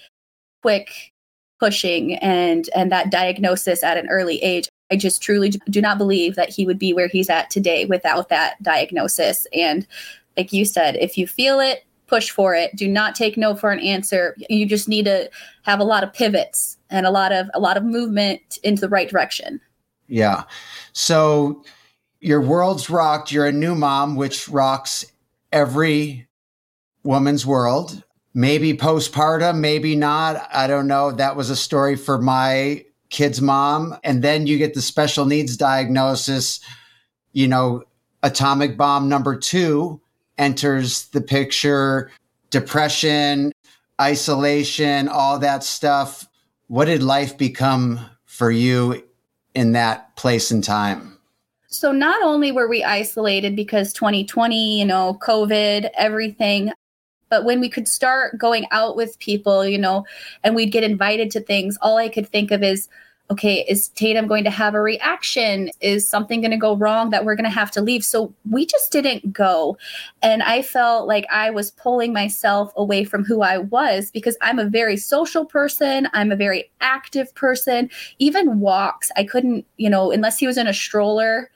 quick 0.62 1.12
pushing 1.60 2.16
and 2.16 2.68
and 2.74 2.90
that 2.92 3.10
diagnosis 3.10 3.82
at 3.82 3.96
an 3.96 4.08
early 4.08 4.42
age. 4.42 4.68
I 4.90 4.96
just 4.96 5.22
truly 5.22 5.50
do 5.50 5.80
not 5.80 5.98
believe 5.98 6.34
that 6.36 6.50
he 6.50 6.66
would 6.66 6.78
be 6.78 6.92
where 6.92 7.08
he's 7.08 7.30
at 7.30 7.50
today 7.50 7.86
without 7.86 8.28
that 8.28 8.62
diagnosis. 8.62 9.46
And 9.52 9.86
like 10.36 10.52
you 10.52 10.64
said 10.64 10.96
if 10.96 11.16
you 11.16 11.26
feel 11.26 11.60
it 11.60 11.84
push 12.06 12.30
for 12.30 12.54
it. 12.54 12.74
Do 12.76 12.88
not 12.88 13.14
take 13.14 13.36
no 13.36 13.54
for 13.54 13.70
an 13.70 13.80
answer. 13.80 14.36
You 14.48 14.66
just 14.66 14.88
need 14.88 15.04
to 15.06 15.30
have 15.62 15.80
a 15.80 15.84
lot 15.84 16.04
of 16.04 16.12
pivots 16.12 16.78
and 16.90 17.06
a 17.06 17.10
lot 17.10 17.32
of 17.32 17.48
a 17.54 17.60
lot 17.60 17.76
of 17.76 17.84
movement 17.84 18.58
into 18.62 18.80
the 18.80 18.88
right 18.88 19.08
direction. 19.08 19.60
Yeah. 20.06 20.44
So 20.92 21.64
your 22.24 22.40
world's 22.40 22.88
rocked. 22.88 23.30
You're 23.30 23.46
a 23.46 23.52
new 23.52 23.74
mom, 23.74 24.16
which 24.16 24.48
rocks 24.48 25.04
every 25.52 26.26
woman's 27.02 27.44
world. 27.44 28.02
maybe 28.34 28.76
postpartum, 28.76 29.60
maybe 29.60 29.94
not. 29.94 30.48
I 30.52 30.66
don't 30.66 30.88
know. 30.88 31.12
That 31.12 31.36
was 31.36 31.48
a 31.48 31.56
story 31.56 31.96
for 31.96 32.20
my 32.20 32.84
kid's 33.08 33.40
mom. 33.40 33.96
And 34.02 34.22
then 34.22 34.46
you 34.46 34.58
get 34.58 34.74
the 34.74 34.82
special 34.82 35.24
needs 35.24 35.56
diagnosis, 35.56 36.60
you 37.32 37.46
know, 37.46 37.84
atomic 38.22 38.76
bomb 38.76 39.08
number 39.08 39.38
two 39.38 40.00
enters 40.36 41.06
the 41.08 41.20
picture, 41.20 42.10
depression, 42.50 43.52
isolation, 44.00 45.08
all 45.08 45.38
that 45.38 45.62
stuff. 45.62 46.26
What 46.66 46.86
did 46.86 47.02
life 47.02 47.38
become 47.38 48.00
for 48.24 48.50
you 48.50 49.04
in 49.54 49.72
that 49.72 50.16
place 50.16 50.50
and 50.50 50.64
time? 50.64 51.13
So, 51.74 51.90
not 51.90 52.22
only 52.22 52.52
were 52.52 52.68
we 52.68 52.84
isolated 52.84 53.56
because 53.56 53.92
2020, 53.92 54.78
you 54.78 54.84
know, 54.84 55.18
COVID, 55.20 55.90
everything, 55.94 56.70
but 57.30 57.44
when 57.44 57.58
we 57.58 57.68
could 57.68 57.88
start 57.88 58.38
going 58.38 58.66
out 58.70 58.94
with 58.94 59.18
people, 59.18 59.66
you 59.66 59.78
know, 59.78 60.06
and 60.44 60.54
we'd 60.54 60.70
get 60.70 60.84
invited 60.84 61.32
to 61.32 61.40
things, 61.40 61.76
all 61.82 61.96
I 61.96 62.08
could 62.08 62.28
think 62.28 62.52
of 62.52 62.62
is, 62.62 62.88
okay, 63.32 63.64
is 63.68 63.88
Tatum 63.88 64.28
going 64.28 64.44
to 64.44 64.50
have 64.50 64.74
a 64.74 64.80
reaction? 64.80 65.68
Is 65.80 66.08
something 66.08 66.40
going 66.40 66.52
to 66.52 66.56
go 66.56 66.76
wrong 66.76 67.10
that 67.10 67.24
we're 67.24 67.34
going 67.34 67.42
to 67.42 67.50
have 67.50 67.72
to 67.72 67.80
leave? 67.80 68.04
So 68.04 68.32
we 68.48 68.66
just 68.66 68.92
didn't 68.92 69.32
go. 69.32 69.76
And 70.22 70.44
I 70.44 70.62
felt 70.62 71.08
like 71.08 71.26
I 71.28 71.50
was 71.50 71.72
pulling 71.72 72.12
myself 72.12 72.72
away 72.76 73.02
from 73.02 73.24
who 73.24 73.42
I 73.42 73.58
was 73.58 74.12
because 74.12 74.36
I'm 74.42 74.60
a 74.60 74.68
very 74.70 74.96
social 74.96 75.44
person. 75.44 76.08
I'm 76.12 76.30
a 76.30 76.36
very 76.36 76.70
active 76.80 77.34
person. 77.34 77.90
Even 78.20 78.60
walks, 78.60 79.10
I 79.16 79.24
couldn't, 79.24 79.66
you 79.76 79.90
know, 79.90 80.12
unless 80.12 80.38
he 80.38 80.46
was 80.46 80.56
in 80.56 80.68
a 80.68 80.72
stroller. 80.74 81.50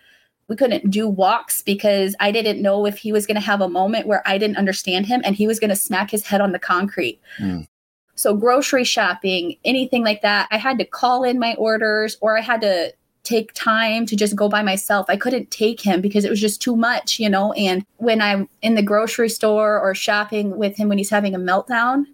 We 0.49 0.57
couldn't 0.57 0.91
do 0.91 1.09
walks 1.09 1.63
because 1.63 2.15
I 2.21 2.33
didn't 2.33 2.63
know 2.63 2.87
if 2.87 2.99
he 2.99 3.13
was 3.13 3.27
going 3.27 3.37
to 3.37 3.41
have 3.41 3.61
a 3.61 3.69
moment 3.69 4.07
where 4.07 4.23
I 4.27 4.39
didn't 4.39 4.57
understand 4.57 5.07
him 5.07 5.21
and 5.25 5.37
he 5.37 5.47
was 5.47 5.61
going 5.61 5.71
to 5.71 5.77
smack 5.77 6.11
his 6.11 6.27
head 6.27 6.41
on 6.41 6.53
the 6.53 6.59
concrete. 6.59 7.21
Mm. 7.39 7.69
So, 8.15 8.35
grocery 8.35 8.85
shopping, 8.85 9.57
anything 9.65 10.03
like 10.03 10.23
that, 10.23 10.49
I 10.51 10.57
had 10.57 10.79
to 10.79 10.85
call 10.85 11.23
in 11.23 11.39
my 11.39 11.55
orders 11.55 12.17
or 12.21 12.37
I 12.37 12.41
had 12.41 12.61
to 12.63 12.93
take 13.23 13.53
time 13.53 14.07
to 14.07 14.17
just 14.17 14.35
go 14.35 14.49
by 14.49 14.63
myself. 14.63 15.07
I 15.09 15.17
couldn't 15.17 15.51
take 15.51 15.81
him 15.81 16.01
because 16.01 16.25
it 16.25 16.31
was 16.31 16.41
just 16.41 16.63
too 16.63 16.75
much, 16.75 17.21
you 17.21 17.29
know. 17.29 17.53
And 17.53 17.85
when 17.99 18.23
I'm 18.23 18.49
in 18.63 18.75
the 18.75 18.83
grocery 18.83 19.29
store 19.29 19.79
or 19.79 19.95
shopping 19.95 20.57
with 20.57 20.77
him 20.77 20.89
when 20.89 20.99
he's 20.99 21.11
having 21.11 21.35
a 21.35 21.39
meltdown, 21.39 22.07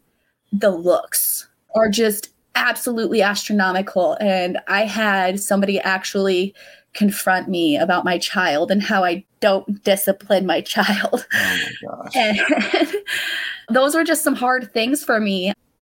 the 0.53 0.71
looks 0.71 1.49
are 1.75 1.89
just 1.89 2.31
absolutely 2.55 3.23
astronomical. 3.23 4.17
And 4.21 4.59
I 4.67 4.85
had 4.85 5.41
somebody 5.41 5.81
actually 5.81 6.55
confront 6.95 7.49
me 7.49 7.77
about 7.77 8.05
my 8.05 8.19
child 8.19 8.71
and 8.71 8.83
how 8.83 9.05
I 9.05 9.25
don't 9.41 9.83
discipline 9.85 10.47
my 10.47 10.61
child. 10.61 11.27
Oh 11.35 11.59
my 11.83 12.11
gosh. 12.11 12.93
And 13.67 13.77
those 13.77 13.95
were 13.95 14.05
just 14.05 14.23
some 14.23 14.35
hard 14.35 14.73
things 14.73 15.03
for 15.03 15.21
me 15.21 15.53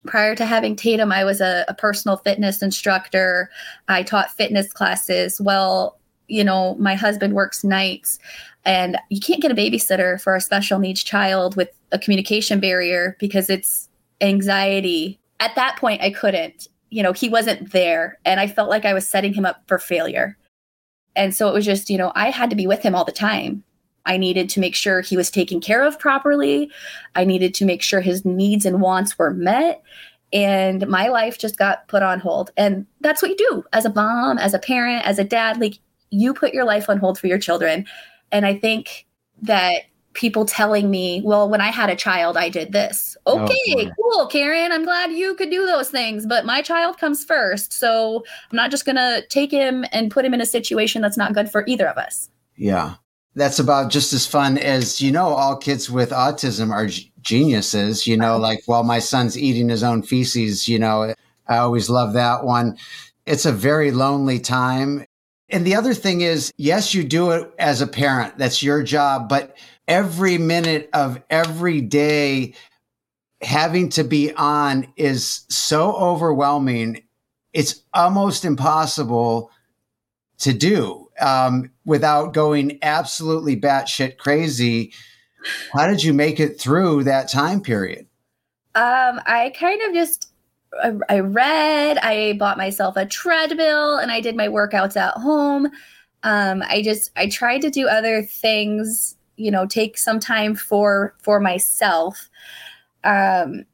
prior 0.06 0.34
to 0.34 0.46
having 0.46 0.74
Tatum, 0.74 1.12
I 1.12 1.24
was 1.24 1.40
a, 1.40 1.64
a, 1.68 1.74
personal 1.74 2.16
fitness 2.16 2.62
instructor. 2.62 3.50
I 3.88 4.02
taught 4.02 4.30
fitness 4.30 4.72
classes. 4.72 5.40
Well, 5.40 5.98
you 6.28 6.44
know, 6.44 6.74
my 6.76 6.94
husband 6.94 7.34
works 7.34 7.64
nights, 7.64 8.18
and 8.64 8.98
you 9.10 9.20
can't 9.20 9.42
get 9.42 9.50
a 9.50 9.54
babysitter 9.54 10.20
for 10.20 10.34
a 10.34 10.40
special 10.40 10.78
needs 10.78 11.02
child 11.02 11.56
with 11.56 11.70
a 11.92 11.98
communication 11.98 12.60
barrier 12.60 13.16
because 13.18 13.48
it's 13.48 13.88
anxiety. 14.20 15.18
At 15.40 15.54
that 15.54 15.76
point, 15.76 16.02
I 16.02 16.10
couldn't. 16.10 16.68
You 16.90 17.02
know, 17.02 17.12
he 17.12 17.28
wasn't 17.28 17.72
there, 17.72 18.18
and 18.24 18.40
I 18.40 18.46
felt 18.46 18.70
like 18.70 18.84
I 18.84 18.94
was 18.94 19.06
setting 19.06 19.32
him 19.32 19.44
up 19.44 19.62
for 19.66 19.78
failure. 19.78 20.36
And 21.18 21.34
so 21.34 21.48
it 21.48 21.52
was 21.52 21.66
just, 21.66 21.90
you 21.90 21.98
know, 21.98 22.12
I 22.14 22.30
had 22.30 22.48
to 22.50 22.56
be 22.56 22.66
with 22.66 22.80
him 22.80 22.94
all 22.94 23.04
the 23.04 23.12
time. 23.12 23.64
I 24.06 24.16
needed 24.16 24.48
to 24.50 24.60
make 24.60 24.74
sure 24.74 25.02
he 25.02 25.16
was 25.16 25.30
taken 25.30 25.60
care 25.60 25.84
of 25.84 25.98
properly. 25.98 26.70
I 27.14 27.24
needed 27.24 27.52
to 27.54 27.66
make 27.66 27.82
sure 27.82 28.00
his 28.00 28.24
needs 28.24 28.64
and 28.64 28.80
wants 28.80 29.18
were 29.18 29.34
met. 29.34 29.82
And 30.32 30.86
my 30.88 31.08
life 31.08 31.38
just 31.38 31.58
got 31.58 31.88
put 31.88 32.02
on 32.02 32.20
hold. 32.20 32.52
And 32.56 32.86
that's 33.00 33.20
what 33.20 33.30
you 33.30 33.36
do 33.36 33.64
as 33.72 33.84
a 33.84 33.92
mom, 33.92 34.38
as 34.38 34.54
a 34.54 34.58
parent, 34.58 35.04
as 35.04 35.18
a 35.18 35.24
dad. 35.24 35.60
Like 35.60 35.78
you 36.10 36.32
put 36.32 36.54
your 36.54 36.64
life 36.64 36.88
on 36.88 36.98
hold 36.98 37.18
for 37.18 37.26
your 37.26 37.38
children. 37.38 37.84
And 38.30 38.46
I 38.46 38.56
think 38.56 39.06
that 39.42 39.82
people 40.18 40.44
telling 40.44 40.90
me, 40.90 41.22
well, 41.24 41.48
when 41.48 41.60
I 41.60 41.68
had 41.68 41.88
a 41.88 41.96
child, 41.96 42.36
I 42.36 42.48
did 42.48 42.72
this. 42.72 43.16
Oh, 43.24 43.38
okay, 43.38 43.54
oh, 43.70 43.90
cool, 43.96 44.26
Karen. 44.26 44.72
I'm 44.72 44.84
glad 44.84 45.12
you 45.12 45.36
could 45.36 45.48
do 45.48 45.64
those 45.64 45.90
things, 45.90 46.26
but 46.26 46.44
my 46.44 46.60
child 46.60 46.98
comes 46.98 47.24
first. 47.24 47.72
So 47.72 48.24
I'm 48.50 48.56
not 48.56 48.72
just 48.72 48.84
going 48.84 48.96
to 48.96 49.24
take 49.28 49.52
him 49.52 49.84
and 49.92 50.10
put 50.10 50.24
him 50.24 50.34
in 50.34 50.40
a 50.40 50.46
situation 50.46 51.02
that's 51.02 51.16
not 51.16 51.34
good 51.34 51.48
for 51.48 51.64
either 51.66 51.86
of 51.86 51.96
us. 51.96 52.28
Yeah 52.56 52.94
that's 53.34 53.60
about 53.60 53.90
just 53.90 54.12
as 54.12 54.26
fun 54.26 54.58
as 54.58 55.00
you 55.00 55.12
know 55.12 55.28
all 55.28 55.56
kids 55.56 55.88
with 55.88 56.10
autism 56.10 56.72
are 56.72 56.86
g- 56.86 57.12
geniuses 57.20 58.04
you 58.04 58.16
know 58.16 58.36
like 58.36 58.60
while 58.66 58.82
my 58.82 58.98
son's 58.98 59.38
eating 59.38 59.68
his 59.68 59.84
own 59.84 60.02
feces 60.02 60.66
you 60.66 60.78
know 60.78 61.14
i 61.46 61.56
always 61.58 61.88
love 61.88 62.14
that 62.14 62.42
one 62.42 62.76
it's 63.26 63.46
a 63.46 63.52
very 63.52 63.92
lonely 63.92 64.40
time 64.40 65.04
and 65.50 65.64
the 65.64 65.74
other 65.74 65.94
thing 65.94 66.22
is 66.22 66.52
yes 66.56 66.94
you 66.94 67.04
do 67.04 67.30
it 67.30 67.48
as 67.58 67.80
a 67.80 67.86
parent 67.86 68.36
that's 68.38 68.62
your 68.62 68.82
job 68.82 69.28
but 69.28 69.56
every 69.88 70.38
minute 70.38 70.88
of 70.92 71.20
every 71.30 71.80
day 71.80 72.54
having 73.42 73.88
to 73.88 74.04
be 74.04 74.32
on 74.34 74.92
is 74.96 75.44
so 75.48 75.92
overwhelming 75.96 77.02
it's 77.52 77.82
almost 77.94 78.44
impossible 78.44 79.50
to 80.38 80.52
do 80.52 81.08
um, 81.20 81.70
without 81.84 82.32
going 82.32 82.78
absolutely 82.82 83.60
batshit 83.60 84.18
crazy. 84.18 84.92
How 85.72 85.88
did 85.88 86.02
you 86.02 86.12
make 86.12 86.38
it 86.38 86.60
through 86.60 87.04
that 87.04 87.28
time 87.28 87.60
period? 87.60 88.06
Um, 88.74 89.20
I 89.26 89.52
kind 89.58 89.82
of 89.82 89.92
just 89.92 90.30
I, 90.80 90.92
I 91.08 91.20
read, 91.20 91.98
I 91.98 92.34
bought 92.34 92.58
myself 92.58 92.96
a 92.96 93.06
treadmill, 93.06 93.96
and 93.96 94.12
I 94.12 94.20
did 94.20 94.36
my 94.36 94.48
workouts 94.48 94.96
at 94.96 95.14
home. 95.14 95.66
Um, 96.22 96.62
I 96.66 96.82
just 96.82 97.10
I 97.16 97.28
tried 97.28 97.62
to 97.62 97.70
do 97.70 97.88
other 97.88 98.22
things, 98.22 99.16
you 99.38 99.50
know, 99.50 99.66
take 99.66 99.96
some 99.98 100.20
time 100.20 100.54
for 100.54 101.14
for 101.18 101.40
myself. 101.40 102.28
Um, 103.04 103.64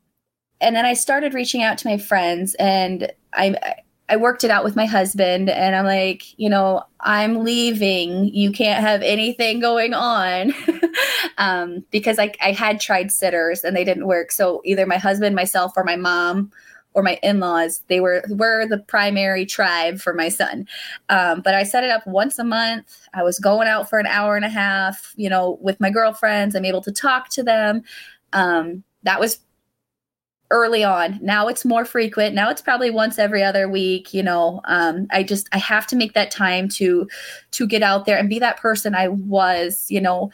and 0.61 0.77
then 0.77 0.87
I 0.87 0.95
started 0.95 1.35
reaching 1.35 1.63
out 1.63 1.79
to 1.79 1.89
my 1.89 1.99
friends, 1.99 2.55
and 2.57 3.11
I 3.33 3.57
I 4.09 4.17
worked 4.17 4.45
it 4.45 4.51
out 4.51 4.65
with 4.65 4.77
my 4.77 4.85
husband 4.85 5.49
and 5.49 5.75
I'm 5.75 5.87
like, 5.87 6.39
you 6.39 6.51
know, 6.51 6.83
I'm 7.01 7.43
leaving. 7.43 8.27
You 8.35 8.53
can't 8.53 8.83
have 8.85 9.01
anything 9.01 9.61
going 9.61 9.95
on. 9.95 10.53
um, 11.39 11.85
because 11.91 12.19
I, 12.19 12.33
I 12.43 12.53
had 12.53 12.81
tried 12.81 13.11
sitters 13.11 13.65
and 13.65 13.75
they 13.75 13.85
didn't 13.85 14.07
work. 14.07 14.31
So 14.31 14.61
either 14.65 14.85
my 14.85 14.99
husband, 14.99 15.35
myself, 15.35 15.73
or 15.77 15.85
my 15.85 15.97
mom 15.97 16.53
or 16.95 17.03
my 17.03 17.19
in-laws, 17.23 17.83
they 17.89 18.01
were 18.01 18.25
were 18.31 18.67
the 18.67 18.79
primary 18.79 19.45
tribe 19.45 19.99
for 19.99 20.15
my 20.15 20.29
son. 20.29 20.67
Um, 21.09 21.43
but 21.43 21.55
I 21.55 21.65
set 21.65 21.85
it 21.85 21.91
up 21.91 22.07
once 22.07 22.39
a 22.39 22.45
month. 22.45 23.09
I 23.13 23.23
was 23.23 23.39
going 23.39 23.69
out 23.69 23.91
for 23.91 23.99
an 23.99 24.07
hour 24.07 24.37
and 24.37 24.45
a 24.45 24.49
half, 24.49 25.13
you 25.17 25.29
know, 25.29 25.59
with 25.61 25.81
my 25.81 25.91
girlfriends. 25.91 26.55
I'm 26.55 26.65
able 26.65 26.83
to 26.83 26.93
talk 26.93 27.29
to 27.31 27.43
them. 27.43 27.83
Um, 28.33 28.85
that 29.03 29.21
was 29.21 29.41
early 30.51 30.85
on. 30.85 31.19
Now 31.21 31.49
it's 31.49 31.65
more 31.65 31.85
frequent. 31.85 32.35
Now 32.35 32.49
it's 32.49 32.63
probably 32.63 32.91
once 32.91 33.19
every 33.19 33.43
other 33.43 33.69
week. 33.69 34.15
You 34.15 34.23
know, 34.23 34.61
um, 34.65 35.09
I 35.11 35.25
just 35.25 35.49
I 35.53 35.59
have 35.59 35.87
to 35.89 35.97
make 35.97 36.15
that 36.15 36.31
time 36.31 36.69
to 36.71 37.09
to 37.53 37.67
get 37.67 37.83
out 37.83 38.07
there 38.07 38.17
and 38.17 38.29
be 38.29 38.39
that 38.39 38.59
person 38.59 38.95
I 38.95 39.09
was. 39.09 39.91
You 39.91 40.01
know, 40.01 40.31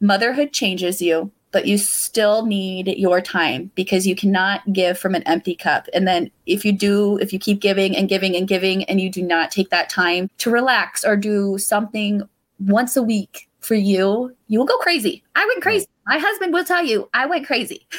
motherhood 0.00 0.52
changes 0.52 1.00
you, 1.00 1.30
but 1.52 1.66
you 1.66 1.78
still 1.78 2.44
need 2.44 2.88
your 2.96 3.20
time 3.20 3.70
because 3.74 4.06
you 4.06 4.16
cannot 4.16 4.72
give 4.72 4.98
from 4.98 5.14
an 5.14 5.22
empty 5.24 5.54
cup. 5.54 5.86
And 5.92 6.08
then 6.08 6.30
if 6.46 6.64
you 6.64 6.72
do, 6.72 7.18
if 7.18 7.32
you 7.32 7.38
keep 7.38 7.60
giving 7.60 7.96
and 7.96 8.08
giving 8.08 8.34
and 8.34 8.48
giving, 8.48 8.84
and 8.84 9.00
you 9.00 9.10
do 9.10 9.22
not 9.22 9.50
take 9.50 9.70
that 9.70 9.90
time 9.90 10.30
to 10.38 10.50
relax 10.50 11.04
or 11.04 11.16
do 11.16 11.58
something 11.58 12.22
once 12.58 12.96
a 12.96 13.02
week 13.02 13.48
for 13.60 13.74
you, 13.74 14.34
you 14.48 14.58
will 14.58 14.66
go 14.66 14.78
crazy. 14.78 15.22
I 15.36 15.46
went 15.46 15.62
crazy. 15.62 15.86
My 16.06 16.18
husband 16.18 16.52
will 16.52 16.64
tell 16.64 16.84
you 16.84 17.08
I 17.14 17.26
went 17.26 17.46
crazy. 17.46 17.86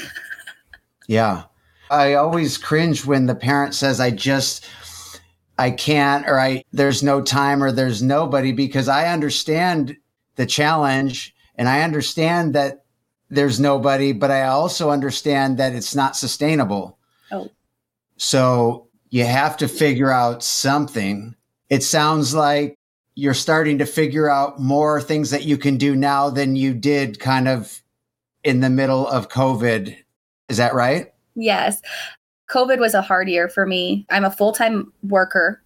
Yeah. 1.07 1.43
I 1.89 2.13
always 2.13 2.57
cringe 2.57 3.05
when 3.05 3.25
the 3.25 3.35
parent 3.35 3.75
says, 3.75 3.99
I 3.99 4.09
just, 4.09 4.65
I 5.57 5.69
can't, 5.71 6.27
or 6.27 6.39
I, 6.39 6.63
there's 6.71 7.03
no 7.03 7.21
time, 7.21 7.61
or 7.61 7.71
there's 7.71 8.01
nobody, 8.01 8.51
because 8.51 8.87
I 8.87 9.07
understand 9.07 9.97
the 10.35 10.45
challenge 10.45 11.35
and 11.55 11.69
I 11.69 11.81
understand 11.81 12.55
that 12.55 12.82
there's 13.33 13.59
nobody, 13.59 14.11
but 14.11 14.31
I 14.31 14.43
also 14.43 14.89
understand 14.89 15.57
that 15.57 15.73
it's 15.73 15.95
not 15.95 16.15
sustainable. 16.15 16.97
Oh. 17.31 17.49
So 18.17 18.87
you 19.09 19.25
have 19.25 19.57
to 19.57 19.67
figure 19.67 20.11
out 20.11 20.43
something. 20.43 21.35
It 21.69 21.83
sounds 21.83 22.33
like 22.33 22.77
you're 23.15 23.33
starting 23.33 23.77
to 23.79 23.85
figure 23.85 24.29
out 24.29 24.59
more 24.59 25.01
things 25.01 25.29
that 25.31 25.43
you 25.43 25.57
can 25.57 25.77
do 25.77 25.95
now 25.95 26.29
than 26.29 26.55
you 26.55 26.73
did 26.73 27.19
kind 27.19 27.47
of 27.47 27.81
in 28.43 28.59
the 28.59 28.69
middle 28.69 29.07
of 29.07 29.29
COVID 29.29 29.95
is 30.49 30.57
that 30.57 30.73
right? 30.73 31.11
Yes. 31.35 31.81
COVID 32.49 32.79
was 32.79 32.93
a 32.93 33.01
hard 33.01 33.29
year 33.29 33.49
for 33.49 33.65
me. 33.65 34.05
I'm 34.09 34.25
a 34.25 34.31
full 34.31 34.51
time 34.51 34.91
worker. 35.01 35.61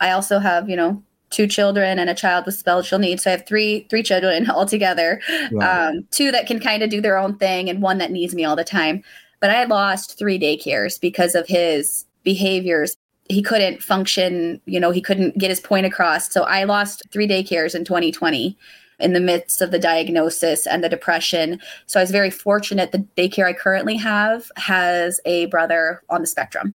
I 0.00 0.12
also 0.12 0.38
have, 0.38 0.68
you 0.68 0.76
know, 0.76 1.02
two 1.30 1.46
children 1.46 1.98
and 1.98 2.10
a 2.10 2.14
child 2.14 2.46
with 2.46 2.54
special 2.54 2.98
needs. 2.98 3.24
So 3.24 3.30
I 3.30 3.36
have 3.36 3.46
three 3.46 3.86
three 3.90 4.02
children 4.02 4.50
altogether. 4.50 5.20
Wow. 5.50 5.88
Um, 5.88 6.06
two 6.10 6.30
that 6.32 6.46
can 6.46 6.60
kind 6.60 6.82
of 6.82 6.90
do 6.90 7.00
their 7.00 7.18
own 7.18 7.36
thing 7.38 7.68
and 7.68 7.82
one 7.82 7.98
that 7.98 8.10
needs 8.10 8.34
me 8.34 8.44
all 8.44 8.56
the 8.56 8.64
time. 8.64 9.02
but 9.40 9.50
I 9.50 9.64
lost 9.64 10.18
three 10.18 10.38
daycares 10.38 11.00
because 11.00 11.34
of 11.34 11.46
his 11.46 12.04
behaviors. 12.24 12.96
He 13.28 13.42
couldn't 13.42 13.82
function, 13.82 14.60
you 14.64 14.80
know, 14.80 14.90
he 14.90 15.02
couldn't 15.02 15.38
get 15.38 15.50
his 15.50 15.60
point 15.60 15.86
across. 15.86 16.32
So 16.32 16.42
I 16.44 16.64
lost 16.64 17.02
three 17.12 17.28
daycares 17.28 17.74
in 17.74 17.84
2020 17.84 18.56
in 18.98 19.12
the 19.12 19.20
midst 19.20 19.62
of 19.62 19.70
the 19.70 19.78
diagnosis 19.78 20.66
and 20.66 20.82
the 20.82 20.88
depression. 20.88 21.60
So 21.86 22.00
I 22.00 22.02
was 22.02 22.10
very 22.10 22.30
fortunate. 22.30 22.90
The 22.90 23.06
daycare 23.16 23.46
I 23.46 23.52
currently 23.52 23.96
have 23.96 24.50
has 24.56 25.20
a 25.24 25.46
brother 25.46 26.02
on 26.10 26.20
the 26.20 26.26
spectrum 26.26 26.74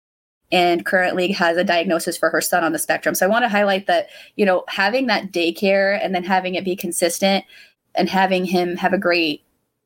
and 0.52 0.84
currently 0.84 1.32
has 1.32 1.56
a 1.56 1.64
diagnosis 1.64 2.16
for 2.16 2.28
her 2.30 2.40
son 2.40 2.62
on 2.62 2.72
the 2.72 2.78
spectrum. 2.78 3.14
So 3.14 3.26
I 3.26 3.28
want 3.30 3.44
to 3.44 3.48
highlight 3.48 3.86
that, 3.86 4.08
you 4.36 4.44
know, 4.44 4.64
having 4.68 5.06
that 5.06 5.32
daycare 5.32 5.98
and 6.02 6.14
then 6.14 6.22
having 6.22 6.54
it 6.54 6.64
be 6.64 6.76
consistent 6.76 7.44
and 7.94 8.08
having 8.08 8.44
him 8.44 8.76
have 8.76 8.92
a 8.92 8.98
great 8.98 9.42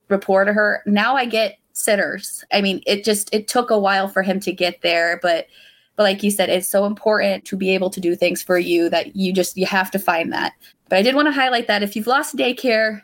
rapport 0.09 0.45
to 0.45 0.53
her. 0.53 0.83
Now 0.85 1.17
I 1.17 1.25
get 1.25 1.59
sitters. 1.73 2.45
I 2.53 2.61
mean, 2.61 2.83
it 2.87 3.05
just 3.05 3.33
it 3.33 3.49
took 3.49 3.71
a 3.71 3.79
while 3.79 4.09
for 4.09 4.23
him 4.23 4.41
to 4.41 4.53
get 4.53 4.83
there, 4.83 5.21
but 5.23 5.47
but 5.95 6.03
like 6.03 6.23
you 6.23 6.31
said, 6.31 6.51
it's 6.51 6.69
so 6.69 6.85
important 6.85 7.47
to 7.47 7.57
be 7.57 7.71
able 7.71 7.89
to 7.89 8.01
do 8.01 8.15
things 8.15 8.43
for 8.43 8.59
you 8.59 8.91
that 8.91 9.17
you 9.17 9.33
just 9.33 9.57
you 9.57 9.67
have 9.67 9.91
to 9.93 9.99
find 9.99 10.33
that. 10.33 10.53
But 10.89 10.99
I 10.99 11.03
did 11.03 11.15
want 11.15 11.27
to 11.27 11.33
highlight 11.33 11.69
that 11.69 11.83
if 11.83 11.97
you've 11.97 12.07
lost 12.07 12.37
daycare, 12.37 13.01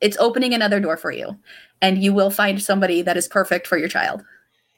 it's 0.00 0.16
opening 0.18 0.52
another 0.52 0.80
door 0.80 0.96
for 0.96 1.12
you 1.12 1.36
and 1.80 2.02
you 2.02 2.12
will 2.12 2.30
find 2.30 2.60
somebody 2.60 3.02
that 3.02 3.16
is 3.16 3.28
perfect 3.28 3.66
for 3.66 3.78
your 3.78 3.88
child. 3.88 4.22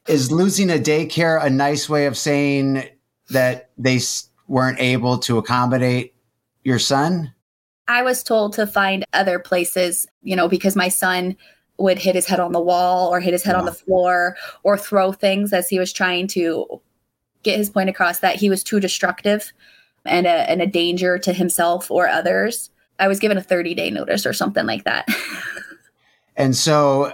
Is 0.06 0.30
losing 0.30 0.70
a 0.70 0.74
daycare 0.74 1.42
a 1.42 1.48
nice 1.48 1.88
way 1.88 2.06
of 2.06 2.16
saying 2.16 2.84
that 3.30 3.70
they 3.78 4.00
weren't 4.48 4.78
able 4.78 5.18
to 5.18 5.38
accommodate 5.38 6.14
your 6.62 6.78
son? 6.78 7.32
I 7.88 8.02
was 8.02 8.22
told 8.22 8.54
to 8.54 8.66
find 8.66 9.04
other 9.12 9.38
places, 9.38 10.06
you 10.22 10.36
know, 10.36 10.48
because 10.48 10.76
my 10.76 10.88
son 10.88 11.36
would 11.78 11.98
hit 11.98 12.14
his 12.14 12.26
head 12.26 12.40
on 12.40 12.52
the 12.52 12.60
wall 12.60 13.08
or 13.08 13.20
hit 13.20 13.32
his 13.32 13.42
head 13.42 13.56
on 13.56 13.64
the 13.64 13.70
uh-huh. 13.70 13.84
floor 13.84 14.36
or 14.62 14.78
throw 14.78 15.12
things 15.12 15.52
as 15.52 15.68
he 15.68 15.78
was 15.78 15.92
trying 15.92 16.26
to 16.28 16.80
get 17.42 17.58
his 17.58 17.70
point 17.70 17.90
across 17.90 18.20
that 18.20 18.36
he 18.36 18.48
was 18.48 18.62
too 18.62 18.80
destructive 18.80 19.52
and 20.04 20.26
a, 20.26 20.50
and 20.50 20.62
a 20.62 20.66
danger 20.66 21.18
to 21.18 21.32
himself 21.32 21.90
or 21.90 22.08
others. 22.08 22.70
I 22.98 23.08
was 23.08 23.18
given 23.18 23.36
a 23.36 23.42
30 23.42 23.74
day 23.74 23.90
notice 23.90 24.24
or 24.24 24.32
something 24.32 24.66
like 24.66 24.84
that. 24.84 25.08
and 26.36 26.56
so 26.56 27.12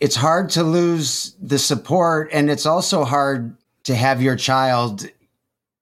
it's 0.00 0.16
hard 0.16 0.50
to 0.50 0.62
lose 0.62 1.34
the 1.40 1.58
support 1.58 2.30
and 2.32 2.50
it's 2.50 2.66
also 2.66 3.04
hard 3.04 3.56
to 3.84 3.94
have 3.94 4.22
your 4.22 4.36
child 4.36 5.08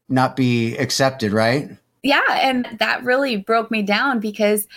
not 0.09 0.37
be 0.37 0.77
accepted, 0.77 1.33
right? 1.33 1.71
Yeah, 2.03 2.23
and 2.31 2.69
that 2.79 3.03
really 3.03 3.37
broke 3.37 3.71
me 3.71 3.83
down 3.83 4.21
because 4.21 4.69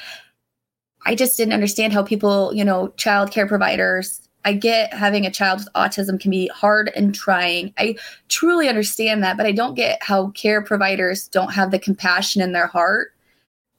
I 1.06 1.16
just 1.16 1.38
didn't 1.38 1.54
understand 1.54 1.94
how 1.94 2.04
people, 2.04 2.54
you 2.54 2.66
know, 2.66 2.90
child 2.98 3.32
care 3.32 3.48
providers 3.48 4.30
I 4.46 4.54
get 4.54 4.94
having 4.94 5.26
a 5.26 5.32
child 5.32 5.60
with 5.60 5.74
autism 5.76 6.20
can 6.20 6.32
be 6.32 6.48
hard 6.48 6.92
and 6.96 7.14
trying. 7.14 7.74
I 7.78 7.96
truly 8.30 8.70
understand 8.70 9.22
that, 9.24 9.38
but 9.38 9.46
I 9.46 9.52
don't 9.52 9.76
get 9.76 10.02
how 10.02 10.30
care 10.30 10.62
providers 10.62 11.28
don't 11.28 11.54
have 11.54 11.72
the 11.72 11.80
compassion 11.80 12.42
in 12.42 12.54
their 12.54 12.68
heart. 12.68 13.14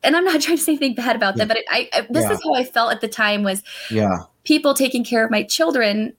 And 0.03 0.17
I'm 0.17 0.25
not 0.25 0.41
trying 0.41 0.57
to 0.59 0.63
say 0.63 0.73
anything 0.73 0.95
bad 0.95 1.17
about 1.17 1.37
yeah. 1.37 1.45
them, 1.45 1.49
but 1.49 1.59
I, 1.69 1.89
I 1.93 2.07
this 2.11 2.25
yeah. 2.25 2.33
is 2.33 2.41
how 2.43 2.55
I 2.55 2.65
felt 2.65 2.93
at 2.93 3.01
the 3.01 3.09
time 3.09 3.43
was 3.43 3.63
yeah. 3.91 4.19
people 4.45 4.75
taking 4.75 5.05
care 5.05 5.25
of 5.25 5.31
my 5.31 5.43
children 5.43 6.15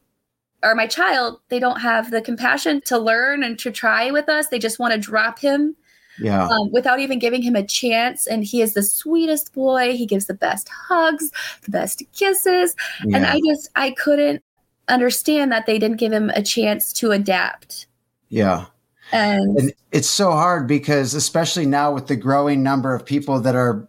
or 0.63 0.75
my 0.75 0.88
child, 0.88 1.39
they 1.50 1.59
don't 1.59 1.79
have 1.81 2.11
the 2.11 2.21
compassion 2.21 2.81
to 2.81 2.97
learn 2.97 3.43
and 3.43 3.57
to 3.59 3.71
try 3.71 4.11
with 4.11 4.29
us. 4.29 4.47
They 4.47 4.59
just 4.59 4.79
want 4.79 4.93
to 4.93 5.00
drop 5.00 5.39
him 5.39 5.75
yeah. 6.19 6.47
Um, 6.47 6.71
without 6.71 7.00
even 7.00 7.19
giving 7.19 7.41
him 7.41 7.55
a 7.55 7.65
chance. 7.65 8.27
And 8.27 8.43
he 8.43 8.61
is 8.61 8.73
the 8.73 8.83
sweetest 8.83 9.53
boy. 9.53 9.95
He 9.95 10.05
gives 10.05 10.25
the 10.25 10.33
best 10.33 10.69
hugs, 10.69 11.31
the 11.63 11.71
best 11.71 12.03
kisses. 12.13 12.75
Yeah. 13.03 13.17
And 13.17 13.25
I 13.25 13.39
just, 13.47 13.69
I 13.75 13.91
couldn't 13.91 14.43
understand 14.88 15.51
that 15.51 15.65
they 15.65 15.79
didn't 15.79 15.97
give 15.97 16.13
him 16.13 16.29
a 16.31 16.43
chance 16.43 16.93
to 16.93 17.11
adapt. 17.11 17.88
Yeah. 18.29 18.65
And, 19.12 19.58
and 19.58 19.74
it's 19.91 20.10
so 20.10 20.32
hard 20.32 20.68
because, 20.68 21.13
especially 21.13 21.65
now 21.65 21.94
with 21.94 22.08
the 22.08 22.15
growing 22.15 22.63
number 22.63 22.96
of 22.96 23.06
people 23.06 23.39
that 23.41 23.56
are 23.56 23.88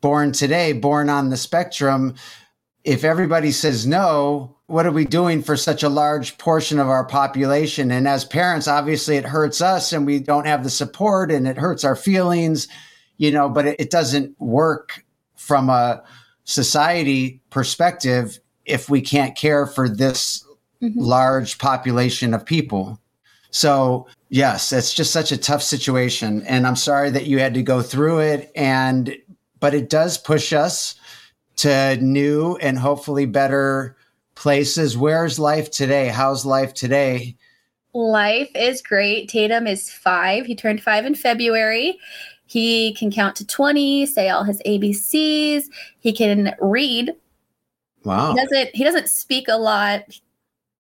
born 0.00 0.32
today, 0.32 0.72
born 0.72 1.08
on 1.08 1.30
the 1.30 1.36
spectrum, 1.36 2.14
if 2.84 3.04
everybody 3.04 3.52
says 3.52 3.86
no, 3.86 4.56
what 4.66 4.86
are 4.86 4.90
we 4.90 5.04
doing 5.04 5.42
for 5.42 5.56
such 5.56 5.82
a 5.82 5.88
large 5.88 6.38
portion 6.38 6.78
of 6.78 6.88
our 6.88 7.04
population? 7.04 7.90
And 7.90 8.08
as 8.08 8.24
parents, 8.24 8.66
obviously 8.66 9.16
it 9.16 9.24
hurts 9.24 9.60
us 9.60 9.92
and 9.92 10.06
we 10.06 10.18
don't 10.18 10.46
have 10.46 10.64
the 10.64 10.70
support 10.70 11.30
and 11.30 11.46
it 11.46 11.56
hurts 11.56 11.84
our 11.84 11.94
feelings, 11.94 12.68
you 13.18 13.30
know, 13.30 13.48
but 13.48 13.66
it, 13.66 13.76
it 13.78 13.90
doesn't 13.90 14.38
work 14.40 15.04
from 15.36 15.70
a 15.70 16.02
society 16.44 17.40
perspective 17.50 18.40
if 18.64 18.88
we 18.88 19.00
can't 19.00 19.36
care 19.36 19.66
for 19.66 19.88
this 19.88 20.44
mm-hmm. 20.82 20.98
large 20.98 21.58
population 21.58 22.34
of 22.34 22.44
people. 22.44 22.98
So, 23.52 24.06
yes, 24.30 24.72
it's 24.72 24.92
just 24.92 25.12
such 25.12 25.30
a 25.30 25.36
tough 25.36 25.62
situation. 25.62 26.42
And 26.42 26.66
I'm 26.66 26.76
sorry 26.76 27.10
that 27.10 27.26
you 27.26 27.38
had 27.38 27.54
to 27.54 27.62
go 27.62 27.82
through 27.82 28.20
it. 28.20 28.50
And, 28.56 29.16
but 29.60 29.74
it 29.74 29.88
does 29.88 30.18
push 30.18 30.52
us 30.52 30.96
to 31.56 31.96
new 31.98 32.56
and 32.56 32.78
hopefully 32.78 33.26
better 33.26 33.96
places. 34.34 34.96
Where's 34.96 35.38
life 35.38 35.70
today? 35.70 36.08
How's 36.08 36.44
life 36.46 36.72
today? 36.72 37.36
Life 37.92 38.50
is 38.54 38.80
great. 38.80 39.28
Tatum 39.28 39.66
is 39.66 39.90
five. 39.90 40.46
He 40.46 40.54
turned 40.54 40.82
five 40.82 41.04
in 41.04 41.14
February. 41.14 41.98
He 42.46 42.94
can 42.94 43.10
count 43.10 43.36
to 43.36 43.46
20, 43.46 44.06
say 44.06 44.30
all 44.30 44.44
his 44.44 44.62
ABCs. 44.66 45.64
He 46.00 46.12
can 46.12 46.54
read. 46.58 47.14
Wow. 48.04 48.32
He 48.32 48.40
doesn't 48.40 48.74
he 48.74 48.84
doesn't 48.84 49.08
speak 49.08 49.46
a 49.48 49.56
lot. 49.56 50.04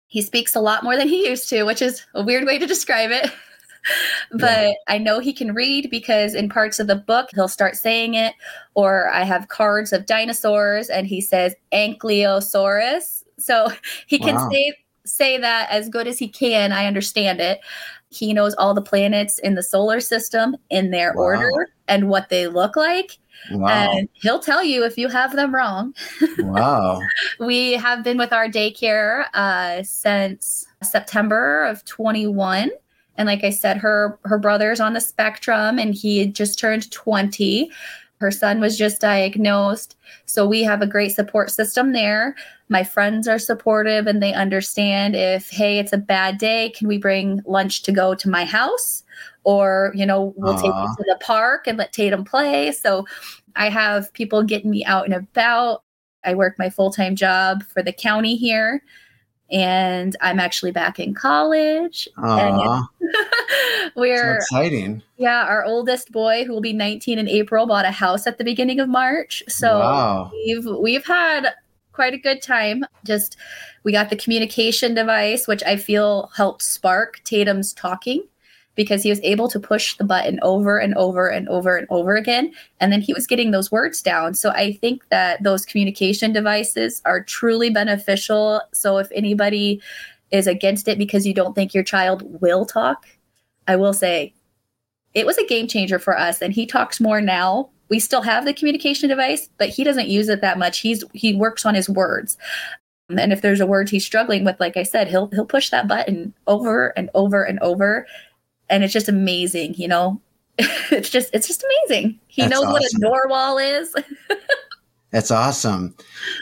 He 0.09 0.23
speaks 0.23 0.55
a 0.55 0.61
lot 0.61 0.85
more 0.85 0.97
than 0.97 1.09
he 1.09 1.29
used 1.29 1.49
to, 1.51 1.65
which 1.65 1.83
is 1.83 2.05
a 2.15 2.23
weird 2.23 2.45
way 2.45 2.59
to 2.59 2.67
describe 2.67 3.11
it. 3.11 3.31
but 4.33 4.69
yeah. 4.69 4.73
I 4.89 4.99
know 4.99 5.21
he 5.21 5.33
can 5.33 5.55
read 5.55 5.91
because 5.91 6.35
in 6.35 6.49
parts 6.49 6.79
of 6.81 6.87
the 6.87 6.97
book 6.97 7.31
he'll 7.35 7.49
start 7.49 7.77
saying 7.77 8.15
it, 8.15 8.35
or 8.75 9.09
I 9.11 9.25
have 9.25 9.49
cards 9.49 9.93
of 9.93 10.07
dinosaurs 10.07 10.89
and 10.89 11.07
he 11.07 11.21
says 11.21 11.55
Ankylosaurus. 11.73 13.25
So 13.39 13.69
he 14.07 14.19
can 14.19 14.37
wow. 14.37 14.49
say 14.51 14.75
say 15.05 15.39
that 15.39 15.71
as 15.71 15.89
good 15.89 16.09
as 16.09 16.19
he 16.19 16.29
can. 16.29 16.73
I 16.73 16.87
understand 16.87 17.41
it. 17.41 17.61
He 18.11 18.33
knows 18.33 18.55
all 18.55 18.75
the 18.75 18.83
planets 18.83 19.39
in 19.39 19.55
the 19.55 19.63
solar 19.63 20.01
system 20.01 20.57
in 20.71 20.91
their 20.91 21.13
wow. 21.15 21.23
order 21.23 21.69
and 21.89 22.09
what 22.09 22.29
they 22.29 22.47
look 22.47 22.77
like. 22.77 23.19
Wow. 23.51 23.69
And 23.69 24.09
he'll 24.15 24.41
tell 24.41 24.65
you 24.65 24.85
if 24.85 24.97
you 24.97 25.09
have 25.09 25.37
them 25.37 25.55
wrong. 25.55 25.95
Wow. 26.39 27.01
we 27.39 27.73
have 27.73 28.03
been 28.03 28.19
with 28.19 28.33
our 28.33 28.49
daycare 28.49 29.27
uh, 29.35 29.83
since 29.83 30.67
September 30.83 31.65
of 31.65 31.85
21 31.85 32.71
and 33.19 33.27
like 33.27 33.45
I 33.45 33.51
said, 33.51 33.79
her 33.79 34.19
her 34.25 34.39
brother's 34.39 34.81
on 34.81 34.93
the 34.93 35.01
spectrum 35.01 35.79
and 35.79 35.95
he 35.95 36.19
had 36.19 36.35
just 36.35 36.59
turned 36.59 36.91
20. 36.91 37.71
Her 38.19 38.31
son 38.31 38.61
was 38.61 38.79
just 38.79 39.01
diagnosed. 39.01 39.97
So 40.25 40.47
we 40.47 40.63
have 40.63 40.81
a 40.81 40.87
great 40.87 41.13
support 41.13 41.51
system 41.51 41.93
there. 41.93 42.35
My 42.69 42.83
friends 42.83 43.29
are 43.29 43.39
supportive 43.39 44.07
and 44.07 44.23
they 44.23 44.33
understand 44.33 45.15
if, 45.15 45.51
hey, 45.51 45.79
it's 45.79 45.93
a 45.93 45.99
bad 45.99 46.39
day, 46.39 46.71
can 46.71 46.89
we 46.89 46.99
bring 46.99 47.43
lunch 47.45 47.83
to 47.83 47.93
go 47.93 48.15
to 48.15 48.29
my 48.29 48.45
house? 48.45 49.05
Or, 49.45 49.93
you 49.95 50.07
know, 50.07 50.35
we'll 50.37 50.55
Aww. 50.55 50.63
take 50.63 50.75
you 50.75 50.97
to 50.97 51.05
the 51.09 51.19
park 51.25 51.67
and 51.67 51.79
let 51.79 51.93
Tatum 51.93 52.25
play. 52.25 52.73
So 52.73 53.07
I 53.55 53.69
have 53.69 54.13
people 54.13 54.43
getting 54.43 54.71
me 54.71 54.85
out 54.85 55.05
and 55.05 55.15
about. 55.15 55.83
I 56.25 56.35
work 56.35 56.59
my 56.59 56.71
full 56.71 56.91
time 56.91 57.15
job 57.15 57.63
for 57.63 57.83
the 57.83 57.93
county 57.93 58.35
here 58.35 58.83
and 59.51 60.17
I'm 60.21 60.41
actually 60.41 60.73
back 60.73 60.99
in 60.99 61.15
college. 61.15 62.09
we're 63.97 64.41
so 64.41 64.57
exciting. 64.57 65.03
Yeah, 65.17 65.45
our 65.45 65.65
oldest 65.65 66.13
boy, 66.13 66.45
who 66.45 66.53
will 66.53 66.61
be 66.61 66.73
19 66.73 67.19
in 67.19 67.29
April, 67.29 67.67
bought 67.67 67.85
a 67.85 67.91
house 67.91 68.27
at 68.27 68.39
the 68.39 68.45
beginning 68.45 68.81
of 68.81 68.89
March. 68.89 69.43
So 69.49 69.79
wow. 69.79 70.31
we've 70.33 70.67
we've 70.67 71.07
had 71.07 71.55
quite 71.93 72.15
a 72.15 72.19
good 72.19 72.43
time. 72.43 72.85
Just 73.05 73.37
we 73.85 73.93
got 73.93 74.11
the 74.11 74.17
communication 74.17 74.95
device, 74.95 75.47
which 75.47 75.63
I 75.65 75.77
feel 75.77 76.31
helped 76.37 76.63
spark 76.63 77.21
Tatum's 77.25 77.73
talking 77.73 78.25
because 78.77 79.03
he 79.03 79.11
was 79.11 79.21
able 79.23 79.49
to 79.49 79.59
push 79.59 79.97
the 79.97 80.05
button 80.05 80.39
over 80.43 80.79
and 80.79 80.95
over 80.95 81.29
and 81.29 81.49
over 81.49 81.77
and 81.77 81.87
over 81.91 82.15
again. 82.15 82.53
And 82.79 82.93
then 82.93 83.01
he 83.01 83.13
was 83.13 83.27
getting 83.27 83.51
those 83.51 83.73
words 83.73 84.01
down. 84.03 84.35
So 84.35 84.51
I 84.51 84.75
think 84.75 85.09
that 85.09 85.43
those 85.43 85.67
communication 85.67 86.33
devices 86.33 87.03
are 87.05 87.25
truly 87.25 87.71
beneficial. 87.71 88.61
So 88.73 88.99
if 88.99 89.09
anybody 89.13 89.83
is 90.31 90.47
against 90.47 90.87
it 90.87 90.99
because 90.99 91.27
you 91.27 91.35
don't 91.35 91.55
think 91.55 91.75
your 91.75 91.85
child 91.85 92.23
will 92.41 92.67
talk, 92.67 93.07
I 93.67 93.77
will 93.77 93.95
say 93.95 94.35
it 95.15 95.27
was 95.27 95.39
a 95.39 95.47
game 95.47 95.67
changer 95.67 95.99
for 95.99 96.17
us. 96.17 96.43
And 96.43 96.53
he 96.53 96.67
talks 96.67 97.01
more 97.01 97.21
now. 97.21 97.71
We 97.89 97.99
still 97.99 98.23
have 98.23 98.45
the 98.45 98.53
communication 98.53 99.09
device, 99.09 99.49
but 99.59 99.71
he 99.71 99.85
doesn't 99.85 100.09
use 100.09 100.29
it 100.29 100.41
that 100.43 100.59
much. 100.59 100.81
He's 100.81 101.03
he 101.15 101.35
works 101.35 101.65
on 101.65 101.75
his 101.75 101.89
words. 101.89 102.37
And 103.09 103.33
if 103.33 103.41
there's 103.41 103.61
a 103.61 103.67
word 103.67 103.89
he's 103.89 104.05
struggling 104.05 104.45
with, 104.45 104.59
like 104.59 104.77
I 104.77 104.83
said, 104.83 105.07
he'll 105.09 105.29
he'll 105.29 105.47
push 105.47 105.71
that 105.71 105.87
button 105.87 106.35
over 106.49 106.89
and 106.99 107.09
over 107.15 107.45
and 107.45 107.61
over 107.61 108.07
and 108.69 108.85
it's 108.85 108.93
just 108.93 109.09
amazing 109.09 109.75
you 109.75 109.89
know 109.89 110.21
it's 110.59 111.11
just 111.11 111.31
it's 111.33 111.47
just 111.47 111.65
amazing 111.65 112.19
he 112.27 112.43
That's 112.43 112.53
knows 112.53 112.65
awesome. 112.65 112.73
what 112.73 112.83
a 112.83 112.99
door 112.99 113.27
wall 113.29 113.59
is 113.59 113.95
That's 115.17 115.31
awesome. 115.31 115.95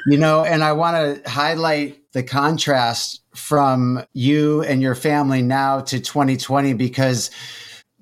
You 0.06 0.18
know, 0.18 0.44
and 0.44 0.64
I 0.64 0.72
want 0.72 0.96
to 1.22 1.30
highlight 1.30 2.10
the 2.12 2.24
contrast 2.24 3.20
from 3.34 4.04
you 4.14 4.62
and 4.62 4.82
your 4.82 4.94
family 4.94 5.42
now 5.42 5.80
to 5.82 6.00
2020 6.00 6.72
because 6.72 7.30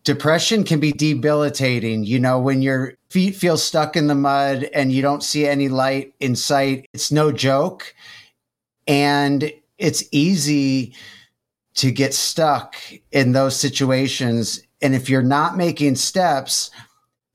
depression 0.05 0.65
can 0.65 0.81
be 0.81 0.93
debilitating. 0.93 2.05
You 2.05 2.19
know, 2.19 2.39
when 2.39 2.63
your 2.63 2.95
feet 3.11 3.37
feel 3.37 3.57
stuck 3.59 3.97
in 3.97 4.07
the 4.07 4.15
mud 4.15 4.65
and 4.73 4.93
you 4.93 5.03
don't 5.03 5.23
see 5.23 5.47
any 5.47 5.69
light 5.69 6.15
in 6.21 6.37
sight, 6.37 6.89
it's 6.95 7.13
no 7.13 7.33
joke. 7.33 7.95
And 8.87 9.53
it's 9.79 10.05
easy 10.11 10.95
to 11.75 11.91
get 11.91 12.15
stuck 12.15 12.77
in 13.11 13.33
those 13.33 13.57
situations. 13.57 14.63
And 14.81 14.95
if 14.95 15.09
you're 15.09 15.23
not 15.23 15.57
making 15.57 15.97
steps, 15.97 16.71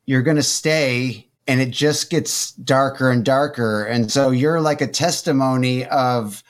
you're 0.05 0.21
going 0.21 0.37
to 0.37 0.43
stay 0.43 1.27
and 1.47 1.61
it 1.61 1.71
just 1.71 2.09
gets 2.09 2.51
darker 2.51 3.09
and 3.09 3.23
darker. 3.23 3.85
And 3.85 4.11
so 4.11 4.31
you're 4.31 4.61
like 4.61 4.81
a 4.81 4.87
testimony 4.87 5.85
of 5.85 6.43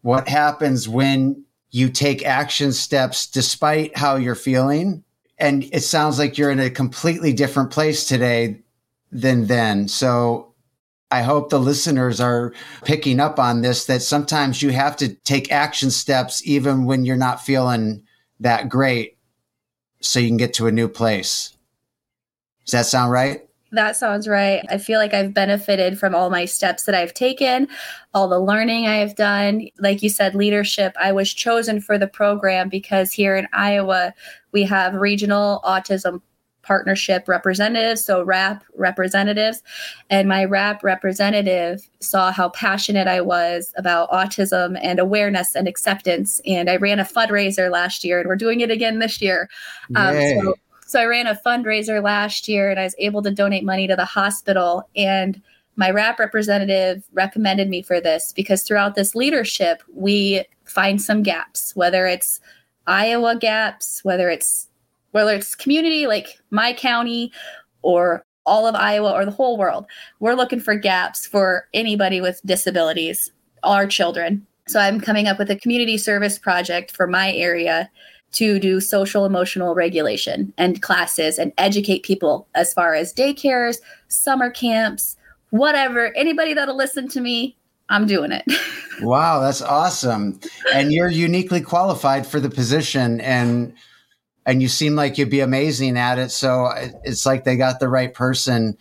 what 0.00 0.28
happens 0.28 0.88
when 0.88 1.44
you 1.70 1.88
take 1.90 2.24
action 2.24 2.72
steps 2.72 3.26
despite 3.26 3.96
how 3.96 4.16
you're 4.16 4.34
feeling. 4.34 5.04
And 5.38 5.64
it 5.72 5.82
sounds 5.82 6.18
like 6.18 6.36
you're 6.36 6.50
in 6.50 6.60
a 6.60 6.70
completely 6.70 7.32
different 7.32 7.70
place 7.70 8.06
today 8.06 8.60
than 9.12 9.46
then. 9.46 9.88
So 9.88 10.49
I 11.10 11.22
hope 11.22 11.50
the 11.50 11.58
listeners 11.58 12.20
are 12.20 12.52
picking 12.84 13.18
up 13.18 13.38
on 13.38 13.62
this 13.62 13.86
that 13.86 14.02
sometimes 14.02 14.62
you 14.62 14.70
have 14.70 14.96
to 14.98 15.14
take 15.14 15.50
action 15.50 15.90
steps 15.90 16.46
even 16.46 16.84
when 16.84 17.04
you're 17.04 17.16
not 17.16 17.44
feeling 17.44 18.02
that 18.38 18.68
great 18.68 19.18
so 20.00 20.20
you 20.20 20.28
can 20.28 20.36
get 20.36 20.54
to 20.54 20.66
a 20.66 20.72
new 20.72 20.88
place. 20.88 21.56
Does 22.64 22.72
that 22.72 22.86
sound 22.86 23.10
right? 23.10 23.42
That 23.72 23.96
sounds 23.96 24.26
right. 24.26 24.64
I 24.68 24.78
feel 24.78 24.98
like 24.98 25.14
I've 25.14 25.32
benefited 25.32 25.98
from 25.98 26.14
all 26.14 26.28
my 26.28 26.44
steps 26.44 26.84
that 26.84 26.94
I've 26.94 27.14
taken, 27.14 27.68
all 28.14 28.26
the 28.26 28.40
learning 28.40 28.86
I 28.86 28.96
have 28.96 29.14
done. 29.14 29.68
Like 29.78 30.02
you 30.02 30.08
said, 30.08 30.34
leadership. 30.34 30.92
I 31.00 31.12
was 31.12 31.32
chosen 31.32 31.80
for 31.80 31.96
the 31.96 32.08
program 32.08 32.68
because 32.68 33.12
here 33.12 33.36
in 33.36 33.46
Iowa, 33.52 34.12
we 34.52 34.64
have 34.64 34.94
regional 34.94 35.60
autism 35.64 36.20
partnership 36.70 37.26
representatives, 37.26 38.04
so 38.04 38.22
RAP 38.22 38.62
representatives. 38.76 39.60
And 40.08 40.28
my 40.28 40.44
RAP 40.44 40.84
representative 40.84 41.90
saw 41.98 42.30
how 42.30 42.50
passionate 42.50 43.08
I 43.08 43.22
was 43.22 43.74
about 43.76 44.08
autism 44.12 44.78
and 44.80 45.00
awareness 45.00 45.56
and 45.56 45.66
acceptance. 45.66 46.40
And 46.46 46.70
I 46.70 46.76
ran 46.76 47.00
a 47.00 47.04
fundraiser 47.04 47.72
last 47.72 48.04
year, 48.04 48.20
and 48.20 48.28
we're 48.28 48.36
doing 48.36 48.60
it 48.60 48.70
again 48.70 49.00
this 49.00 49.20
year. 49.20 49.50
Um, 49.96 50.14
so 50.14 50.54
so 50.86 51.00
I 51.00 51.06
ran 51.06 51.26
a 51.26 51.34
fundraiser 51.34 52.00
last 52.00 52.46
year 52.46 52.70
and 52.70 52.78
I 52.78 52.84
was 52.84 52.94
able 52.98 53.22
to 53.22 53.32
donate 53.32 53.64
money 53.64 53.88
to 53.88 53.96
the 53.96 54.04
hospital. 54.04 54.88
And 54.94 55.42
my 55.74 55.90
RAP 55.90 56.20
representative 56.20 57.02
recommended 57.12 57.68
me 57.68 57.82
for 57.82 58.00
this 58.00 58.32
because 58.32 58.62
throughout 58.62 58.94
this 58.94 59.16
leadership, 59.16 59.82
we 59.92 60.44
find 60.66 61.02
some 61.02 61.24
gaps, 61.24 61.74
whether 61.74 62.06
it's 62.06 62.40
Iowa 62.86 63.36
gaps, 63.36 64.04
whether 64.04 64.30
it's 64.30 64.68
whether 65.12 65.34
it's 65.34 65.54
community 65.54 66.06
like 66.06 66.40
my 66.50 66.72
county 66.72 67.32
or 67.82 68.24
all 68.46 68.66
of 68.66 68.74
Iowa 68.74 69.12
or 69.12 69.24
the 69.24 69.30
whole 69.30 69.56
world. 69.56 69.86
We're 70.18 70.34
looking 70.34 70.60
for 70.60 70.74
gaps 70.74 71.26
for 71.26 71.68
anybody 71.74 72.20
with 72.20 72.40
disabilities, 72.44 73.30
our 73.62 73.86
children. 73.86 74.46
So 74.66 74.80
I'm 74.80 75.00
coming 75.00 75.26
up 75.26 75.38
with 75.38 75.50
a 75.50 75.56
community 75.56 75.98
service 75.98 76.38
project 76.38 76.90
for 76.90 77.06
my 77.06 77.32
area 77.32 77.90
to 78.32 78.58
do 78.58 78.80
social 78.80 79.24
emotional 79.24 79.74
regulation 79.74 80.52
and 80.56 80.80
classes 80.80 81.38
and 81.38 81.52
educate 81.58 82.04
people 82.04 82.46
as 82.54 82.72
far 82.72 82.94
as 82.94 83.12
daycares, 83.12 83.78
summer 84.08 84.50
camps, 84.50 85.16
whatever. 85.50 86.14
Anybody 86.16 86.54
that'll 86.54 86.76
listen 86.76 87.08
to 87.08 87.20
me, 87.20 87.56
I'm 87.88 88.06
doing 88.06 88.30
it. 88.30 88.44
wow, 89.02 89.40
that's 89.40 89.62
awesome. 89.62 90.38
And 90.72 90.92
you're 90.92 91.10
uniquely 91.10 91.60
qualified 91.60 92.26
for 92.26 92.38
the 92.38 92.50
position 92.50 93.20
and 93.20 93.74
and 94.46 94.62
you 94.62 94.68
seem 94.68 94.94
like 94.94 95.18
you'd 95.18 95.30
be 95.30 95.40
amazing 95.40 95.96
at 95.96 96.18
it. 96.18 96.30
So 96.30 96.70
it's 97.04 97.26
like 97.26 97.44
they 97.44 97.56
got 97.56 97.80
the 97.80 97.88
right 97.88 98.12
person. 98.12 98.76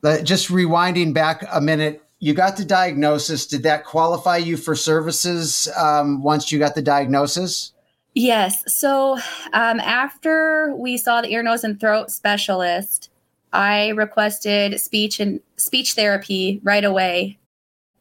But 0.00 0.24
just 0.24 0.48
rewinding 0.48 1.12
back 1.12 1.44
a 1.52 1.60
minute, 1.60 2.02
you 2.20 2.34
got 2.34 2.56
the 2.56 2.64
diagnosis. 2.64 3.46
Did 3.46 3.62
that 3.64 3.84
qualify 3.84 4.36
you 4.36 4.56
for 4.56 4.74
services 4.74 5.68
um, 5.76 6.22
once 6.22 6.52
you 6.52 6.58
got 6.58 6.74
the 6.74 6.82
diagnosis? 6.82 7.72
Yes. 8.14 8.62
So 8.66 9.18
um, 9.52 9.80
after 9.80 10.74
we 10.76 10.96
saw 10.96 11.20
the 11.20 11.30
ear, 11.30 11.42
nose, 11.42 11.64
and 11.64 11.78
throat 11.78 12.10
specialist, 12.10 13.10
I 13.52 13.88
requested 13.88 14.80
speech 14.80 15.20
and 15.20 15.40
speech 15.56 15.94
therapy 15.94 16.60
right 16.62 16.84
away. 16.84 17.38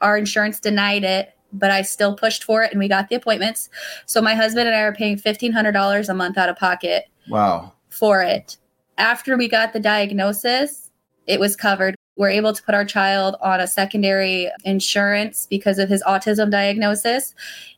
Our 0.01 0.17
insurance 0.17 0.59
denied 0.59 1.03
it, 1.03 1.33
but 1.53 1.71
I 1.71 1.81
still 1.81 2.15
pushed 2.15 2.43
for 2.43 2.63
it, 2.63 2.71
and 2.71 2.79
we 2.79 2.87
got 2.87 3.09
the 3.09 3.15
appointments. 3.15 3.69
So 4.05 4.21
my 4.21 4.35
husband 4.35 4.67
and 4.67 4.75
I 4.75 4.81
are 4.81 4.93
paying 4.93 5.17
fifteen 5.17 5.51
hundred 5.51 5.73
dollars 5.73 6.09
a 6.09 6.13
month 6.13 6.37
out 6.37 6.49
of 6.49 6.57
pocket. 6.57 7.05
Wow. 7.29 7.73
For 7.89 8.21
it. 8.21 8.57
After 8.97 9.37
we 9.37 9.47
got 9.47 9.73
the 9.73 9.79
diagnosis, 9.79 10.91
it 11.27 11.39
was 11.39 11.55
covered. 11.55 11.95
We're 12.17 12.29
able 12.29 12.53
to 12.53 12.61
put 12.61 12.75
our 12.75 12.83
child 12.83 13.35
on 13.41 13.61
a 13.61 13.67
secondary 13.67 14.51
insurance 14.65 15.47
because 15.49 15.79
of 15.79 15.87
his 15.87 16.03
autism 16.03 16.51
diagnosis 16.51 17.33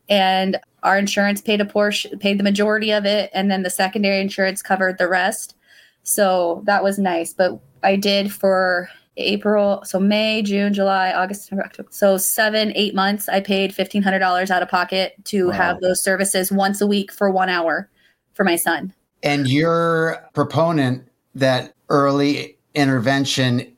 and 0.09 0.59
our 0.83 0.97
insurance 0.97 1.41
paid 1.41 1.61
a 1.61 1.65
portion 1.65 2.19
paid 2.19 2.37
the 2.37 2.43
majority 2.43 2.91
of 2.91 3.05
it 3.05 3.31
and 3.33 3.49
then 3.49 3.63
the 3.63 3.69
secondary 3.69 4.19
insurance 4.19 4.61
covered 4.61 4.97
the 4.97 5.07
rest 5.07 5.55
so 6.03 6.61
that 6.65 6.83
was 6.83 6.99
nice 6.99 7.33
but 7.33 7.59
i 7.83 7.95
did 7.95 8.31
for 8.31 8.89
april 9.17 9.81
so 9.83 9.99
may 9.99 10.41
june 10.41 10.73
july 10.73 11.11
august 11.11 11.51
october 11.53 11.89
so 11.91 12.17
seven 12.17 12.71
eight 12.75 12.95
months 12.95 13.27
i 13.29 13.39
paid 13.39 13.71
$1500 13.71 14.49
out 14.49 14.61
of 14.63 14.69
pocket 14.69 15.13
to 15.25 15.47
wow. 15.47 15.53
have 15.53 15.81
those 15.81 16.01
services 16.01 16.51
once 16.51 16.79
a 16.81 16.87
week 16.87 17.11
for 17.11 17.29
one 17.29 17.49
hour 17.49 17.89
for 18.33 18.43
my 18.43 18.55
son 18.55 18.93
and 19.23 19.47
your 19.47 20.29
proponent 20.33 21.07
that 21.35 21.73
early 21.89 22.57
intervention 22.73 23.75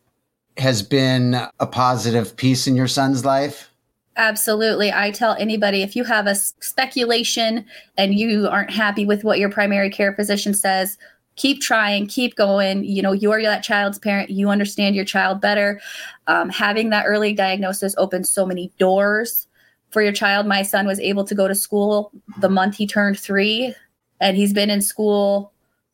has 0.57 0.83
been 0.83 1.35
a 1.59 1.65
positive 1.65 2.37
piece 2.37 2.67
in 2.67 2.75
your 2.75 2.87
son's 2.87 3.25
life 3.25 3.73
Absolutely. 4.15 4.91
I 4.91 5.11
tell 5.11 5.35
anybody 5.39 5.81
if 5.81 5.95
you 5.95 6.03
have 6.03 6.27
a 6.27 6.35
speculation 6.35 7.65
and 7.97 8.13
you 8.13 8.47
aren't 8.47 8.69
happy 8.69 9.05
with 9.05 9.23
what 9.23 9.39
your 9.39 9.49
primary 9.49 9.89
care 9.89 10.13
physician 10.13 10.53
says, 10.53 10.97
keep 11.35 11.61
trying, 11.61 12.07
keep 12.07 12.35
going. 12.35 12.83
You 12.83 13.01
know, 13.01 13.11
you 13.11 13.31
are 13.31 13.41
that 13.41 13.63
child's 13.63 13.99
parent, 13.99 14.29
you 14.29 14.49
understand 14.49 14.95
your 14.95 15.05
child 15.05 15.41
better. 15.41 15.81
Um, 16.27 16.49
having 16.49 16.89
that 16.89 17.05
early 17.05 17.33
diagnosis 17.33 17.95
opens 17.97 18.29
so 18.29 18.45
many 18.45 18.71
doors 18.77 19.47
for 19.91 20.01
your 20.01 20.13
child. 20.13 20.45
My 20.47 20.63
son 20.63 20.87
was 20.87 20.99
able 20.99 21.23
to 21.25 21.35
go 21.35 21.47
to 21.47 21.55
school 21.55 22.11
the 22.39 22.49
month 22.49 22.75
he 22.75 22.87
turned 22.87 23.19
three, 23.19 23.73
and 24.19 24.35
he's 24.37 24.53
been 24.53 24.69
in 24.69 24.81
school 24.81 25.51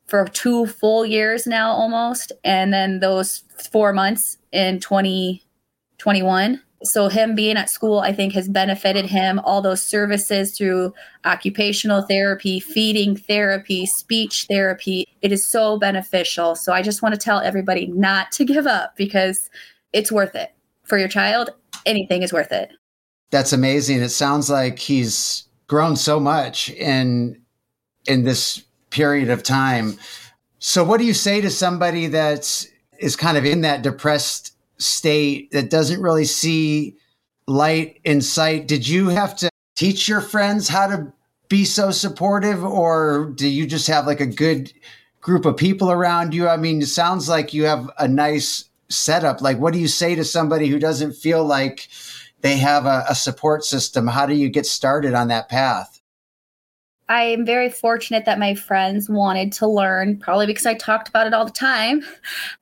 for 0.08 0.26
two 0.26 0.66
full 0.66 1.06
years 1.06 1.46
now 1.46 1.72
almost. 1.72 2.32
And 2.44 2.74
then 2.74 3.00
those 3.00 3.44
four 3.72 3.94
months 3.94 4.38
in 4.52 4.80
2021 4.80 6.62
so 6.84 7.10
him 7.10 7.36
being 7.36 7.58
at 7.58 7.70
school 7.70 8.00
i 8.00 8.14
think 8.14 8.34
has 8.34 8.48
benefited 8.48 9.06
him. 9.06 9.40
All 9.40 9.62
those 9.62 9.84
services 9.84 10.58
through 10.58 10.94
occupational 11.26 12.02
therapy 12.04 12.60
feeding 12.60 13.16
therapy 13.16 13.86
speech 13.86 14.46
therapy 14.50 15.08
it 15.22 15.32
is 15.32 15.46
so 15.46 15.78
beneficial. 15.78 16.56
So 16.56 16.74
i 16.74 16.82
just 16.82 17.02
want 17.02 17.14
to 17.16 17.20
tell 17.20 17.40
everybody 17.40 17.88
not 17.88 18.32
to 18.34 18.46
give 18.46 18.68
up 18.68 18.96
because 18.96 19.50
it's 19.94 20.12
worth 20.12 20.36
it. 20.36 20.54
For 20.84 20.98
your 20.98 21.10
child 21.10 21.50
anything 21.86 22.24
is 22.24 22.34
worth 22.34 22.52
it. 22.52 22.72
That's 23.32 23.54
amazing. 23.54 24.02
It 24.02 24.10
sounds 24.10 24.50
like 24.50 24.80
he's 24.80 25.44
grown 25.68 25.96
so 25.96 26.20
much 26.20 26.70
in 26.72 27.42
in 28.08 28.24
this 28.24 28.64
period 28.90 29.30
of 29.30 29.44
time. 29.44 29.98
So 30.60 30.84
what 30.84 31.00
do 31.00 31.06
you 31.06 31.14
say 31.14 31.42
to 31.42 31.50
somebody 31.50 32.08
that 32.08 32.40
is 32.40 32.72
is 33.00 33.16
kind 33.16 33.38
of 33.38 33.46
in 33.46 33.62
that 33.62 33.82
depressed 33.82 34.54
state 34.80 35.52
that 35.52 35.70
doesn't 35.70 36.02
really 36.02 36.26
see 36.26 36.98
light 37.48 38.00
in 38.04 38.22
sight, 38.22 38.68
did 38.68 38.88
you 38.88 39.10
have 39.10 39.36
to 39.38 39.50
teach 39.76 40.08
your 40.08 40.22
friends 40.22 40.68
how 40.68 40.88
to 40.88 41.14
be 41.50 41.66
so 41.66 41.92
supportive, 41.92 42.64
or 42.64 43.32
do 43.36 43.48
you 43.48 43.66
just 43.66 43.88
have 43.88 44.06
like 44.06 44.22
a 44.22 44.26
good 44.26 44.72
group 45.22 45.46
of 45.46 45.58
people 45.58 45.92
around 45.92 46.34
you? 46.34 46.48
I 46.48 46.58
mean, 46.58 46.82
it 46.82 46.88
sounds 46.88 47.28
like 47.28 47.54
you 47.54 47.66
have 47.66 47.90
a 47.98 48.08
nice 48.08 48.66
setup. 48.90 49.42
Like, 49.42 49.58
what 49.58 49.74
do 49.74 49.80
you 49.80 49.88
say 49.88 50.16
to 50.16 50.24
somebody 50.24 50.68
who 50.68 50.80
doesn't 50.80 51.14
feel 51.14 51.44
like 51.44 51.88
they 52.42 52.58
have 52.58 52.86
a, 52.86 53.04
a 53.10 53.16
support 53.16 53.66
system? 53.66 54.08
How 54.08 54.26
do 54.26 54.36
you 54.36 54.50
get 54.50 54.66
started 54.66 55.14
on 55.14 55.28
that 55.30 55.50
path? 55.50 56.00
I 57.10 57.24
am 57.24 57.44
very 57.44 57.72
fortunate 57.72 58.26
that 58.26 58.38
my 58.38 58.54
friends 58.54 59.10
wanted 59.10 59.52
to 59.54 59.68
learn, 59.68 60.20
probably 60.20 60.46
because 60.46 60.68
I 60.68 60.76
talked 60.76 61.10
about 61.10 61.26
it 61.26 61.34
all 61.34 61.46
the 61.46 61.52
time. 61.52 62.04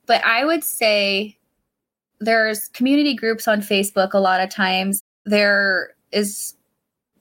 But 0.06 0.24
I 0.24 0.46
would 0.46 0.64
say 0.64 1.37
there's 2.20 2.68
community 2.70 3.16
groups 3.16 3.48
on 3.48 3.62
Facebook 3.62 4.14
a 4.14 4.20
lot 4.20 4.42
of 4.42 4.50
times. 4.50 5.02
There 5.26 5.94
is 6.12 6.56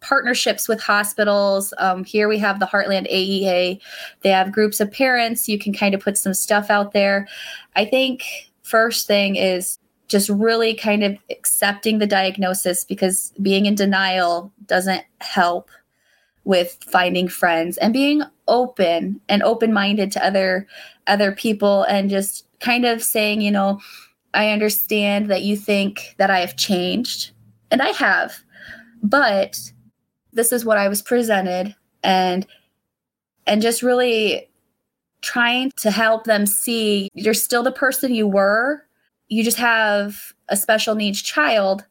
partnerships 0.00 0.68
with 0.68 0.80
hospitals. 0.80 1.74
Um, 1.78 2.04
here 2.04 2.28
we 2.28 2.38
have 2.38 2.61
the 2.61 2.66
Heartland 2.66 3.11
AEA. 3.12 3.80
They 4.22 4.28
have 4.28 4.52
groups 4.52 4.80
of 4.80 4.92
parents. 4.92 5.48
You 5.48 5.59
can 5.59 5.72
kind 5.72 5.94
of 5.94 6.00
put 6.00 6.16
some 6.16 6.35
stuff 6.35 6.70
out 6.70 6.92
there. 6.92 7.26
I 7.74 7.85
think 7.85 8.24
first 8.62 9.06
thing 9.06 9.37
is 9.37 9.78
just 10.09 10.28
really 10.28 10.74
kind 10.74 11.02
of 11.02 11.16
accepting 11.30 11.98
the 11.98 12.06
diagnosis 12.06 12.85
because 12.85 13.32
being 13.42 13.66
in 13.66 13.74
denial 13.74 14.52
doesn't 14.66 15.04
help 15.20 15.70
with 16.44 16.78
finding 16.88 17.26
friends 17.26 17.76
and 17.78 17.92
being 17.92 18.22
open 18.46 19.20
and 19.28 19.42
open-minded 19.42 20.12
to 20.12 20.24
other 20.24 20.66
other 21.09 21.32
people 21.32 21.82
and 21.85 22.09
just 22.09 22.46
kind 22.61 22.85
of 22.85 23.02
saying 23.02 23.40
you 23.40 23.50
know 23.50 23.80
i 24.37 24.51
understand 24.51 25.29
that 25.31 25.42
you 25.42 25.57
think 25.57 26.14
that 26.18 26.31
i 26.31 26.38
have 26.38 26.57
changed 26.57 27.33
and 27.70 27.83
i 27.83 27.88
have 27.88 28.37
but 29.03 29.59
this 30.33 30.53
is 30.53 30.64
what 30.64 30.79
i 30.79 30.88
was 30.88 31.03
presented 31.03 31.75
and 32.03 32.46
and 33.46 33.62
just 33.62 33.83
really 33.83 34.49
trying 35.22 35.72
to 35.77 35.90
help 35.90 36.25
them 36.25 36.46
see 36.46 37.11
you're 37.14 37.35
still 37.35 37.62
the 37.62 37.72
person 37.72 38.14
you 38.14 38.27
were. 38.27 38.83
You 39.29 39.42
just 39.42 39.57
have 39.57 40.33
a 40.49 40.57
special 40.57 40.94
needs 40.94 41.20
child 41.20 41.85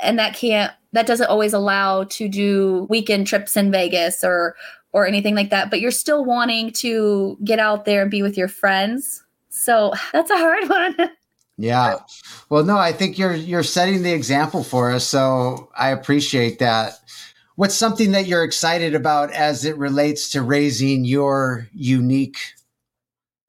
and 0.00 0.18
that 0.18 0.34
can't 0.34 0.72
that 0.92 1.06
doesn't 1.06 1.28
always 1.28 1.52
allow 1.52 2.04
to 2.04 2.28
do 2.28 2.86
weekend 2.88 3.26
trips 3.26 3.56
in 3.56 3.70
Vegas 3.70 4.24
or 4.24 4.56
or 4.92 5.06
anything 5.06 5.34
like 5.34 5.50
that 5.50 5.70
but 5.70 5.80
you're 5.80 5.90
still 5.90 6.24
wanting 6.24 6.70
to 6.70 7.36
get 7.44 7.58
out 7.58 7.84
there 7.84 8.02
and 8.02 8.10
be 8.10 8.22
with 8.22 8.38
your 8.38 8.48
friends. 8.48 9.22
So 9.50 9.92
that's 10.12 10.30
a 10.30 10.38
hard 10.38 10.68
one 10.98 11.10
yeah 11.58 11.96
well 12.50 12.64
no 12.64 12.76
i 12.76 12.92
think 12.92 13.18
you're 13.18 13.34
you're 13.34 13.62
setting 13.62 14.02
the 14.02 14.12
example 14.12 14.62
for 14.62 14.90
us 14.90 15.06
so 15.06 15.70
i 15.76 15.90
appreciate 15.90 16.58
that 16.58 17.00
what's 17.56 17.74
something 17.74 18.12
that 18.12 18.26
you're 18.26 18.44
excited 18.44 18.94
about 18.94 19.32
as 19.32 19.64
it 19.64 19.76
relates 19.76 20.30
to 20.30 20.42
raising 20.42 21.04
your 21.04 21.68
unique 21.72 22.38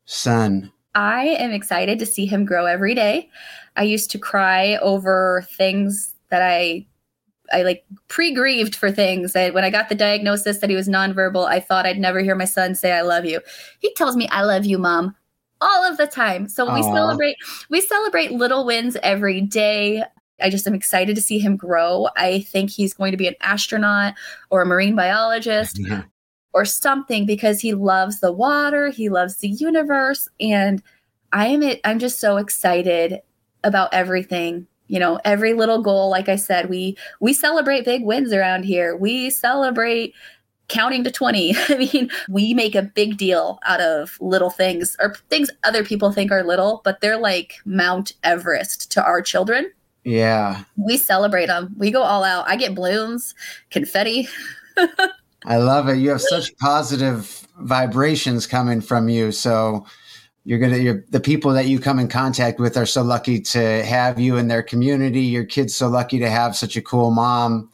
son 0.05 0.71
I 0.97 1.25
am 1.37 1.51
excited 1.51 1.99
to 1.99 2.07
see 2.07 2.25
him 2.25 2.43
grow 2.43 2.65
every 2.65 2.95
day. 2.95 3.29
I 3.75 3.83
used 3.83 4.09
to 4.11 4.17
cry 4.17 4.77
over 4.77 5.45
things 5.51 6.15
that 6.29 6.41
I 6.41 6.87
I 7.53 7.61
like 7.61 7.85
pre-grieved 8.09 8.75
for 8.75 8.91
things. 8.91 9.31
that 9.33 9.53
when 9.53 9.63
I 9.63 9.69
got 9.69 9.87
the 9.87 9.95
diagnosis 9.95 10.57
that 10.57 10.69
he 10.69 10.75
was 10.75 10.89
nonverbal, 10.89 11.45
I 11.45 11.59
thought 11.61 11.85
I'd 11.85 11.99
never 11.99 12.19
hear 12.19 12.35
my 12.35 12.45
son 12.45 12.75
say 12.75 12.91
I 12.91 13.03
love 13.03 13.25
you. 13.25 13.39
He 13.79 13.93
tells 13.93 14.17
me 14.17 14.27
I 14.29 14.41
love 14.41 14.65
you, 14.65 14.79
mom, 14.79 15.15
all 15.61 15.83
of 15.83 15.97
the 15.97 16.07
time. 16.07 16.47
So 16.47 16.67
Aww. 16.67 16.75
we 16.75 16.83
celebrate 16.83 17.37
we 17.69 17.81
celebrate 17.81 18.31
little 18.31 18.65
wins 18.65 18.97
every 19.03 19.41
day. 19.41 20.03
I 20.39 20.49
just 20.49 20.67
am 20.67 20.75
excited 20.75 21.15
to 21.15 21.21
see 21.21 21.39
him 21.39 21.57
grow. 21.57 22.09
I 22.15 22.41
think 22.41 22.69
he's 22.69 22.93
going 22.93 23.11
to 23.11 23.17
be 23.17 23.27
an 23.27 23.35
astronaut 23.41 24.13
or 24.51 24.61
a 24.61 24.65
marine 24.65 24.95
biologist. 24.95 25.79
Yeah 25.87 26.03
or 26.57 26.65
something 26.65 27.27
because 27.27 27.59
he 27.59 27.75
loves 27.75 28.19
the 28.19 28.31
water, 28.31 28.89
he 28.89 29.09
loves 29.09 29.37
the 29.37 29.49
universe 29.49 30.27
and 30.39 30.81
I 31.31 31.47
am 31.47 31.61
it 31.61 31.79
I'm 31.83 31.99
just 31.99 32.19
so 32.19 32.37
excited 32.37 33.21
about 33.63 33.93
everything. 33.93 34.65
You 34.87 34.99
know, 34.99 35.19
every 35.23 35.53
little 35.53 35.83
goal 35.83 36.09
like 36.09 36.29
I 36.29 36.35
said, 36.35 36.67
we 36.67 36.97
we 37.19 37.33
celebrate 37.33 37.85
big 37.85 38.03
wins 38.03 38.33
around 38.33 38.63
here. 38.63 38.97
We 38.97 39.29
celebrate 39.29 40.15
counting 40.67 41.03
to 41.03 41.11
20. 41.11 41.55
I 41.69 41.77
mean, 41.77 42.09
we 42.29 42.53
make 42.53 42.75
a 42.75 42.81
big 42.81 43.17
deal 43.17 43.59
out 43.65 43.81
of 43.81 44.17
little 44.19 44.49
things 44.49 44.95
or 44.99 45.15
things 45.29 45.49
other 45.63 45.83
people 45.83 46.11
think 46.11 46.31
are 46.31 46.43
little, 46.43 46.81
but 46.83 47.01
they're 47.01 47.17
like 47.17 47.55
Mount 47.65 48.13
Everest 48.23 48.91
to 48.91 49.03
our 49.03 49.21
children. 49.21 49.71
Yeah. 50.03 50.63
We 50.77 50.97
celebrate 50.97 51.47
them. 51.47 51.75
We 51.77 51.91
go 51.91 52.01
all 52.01 52.23
out. 52.23 52.47
I 52.47 52.55
get 52.55 52.75
balloons, 52.75 53.35
confetti. 53.71 54.29
I 55.45 55.57
love 55.57 55.89
it. 55.89 55.97
You 55.97 56.11
have 56.11 56.21
such 56.21 56.55
positive 56.57 57.45
vibrations 57.59 58.47
coming 58.47 58.81
from 58.81 59.09
you. 59.09 59.31
So 59.31 59.85
you're 60.45 60.59
gonna 60.59 60.77
you're, 60.77 61.03
the 61.09 61.19
people 61.19 61.51
that 61.51 61.65
you 61.65 61.77
come 61.77 61.99
in 61.99 62.07
contact 62.07 62.57
with 62.57 62.77
are 62.77 62.85
so 62.85 63.01
lucky 63.01 63.41
to 63.41 63.83
have 63.83 64.17
you 64.17 64.37
in 64.37 64.47
their 64.47 64.63
community. 64.63 65.21
Your 65.21 65.43
kids 65.43 65.75
so 65.75 65.89
lucky 65.89 66.19
to 66.19 66.29
have 66.29 66.55
such 66.55 66.77
a 66.77 66.81
cool 66.81 67.11
mom. 67.11 67.69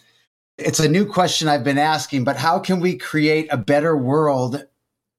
It's 0.57 0.79
a 0.79 0.87
new 0.87 1.05
question 1.05 1.47
I've 1.47 1.63
been 1.63 1.79
asking, 1.79 2.23
but 2.23 2.37
how 2.37 2.59
can 2.59 2.79
we 2.79 2.97
create 2.97 3.47
a 3.51 3.57
better 3.57 3.97
world 3.97 4.65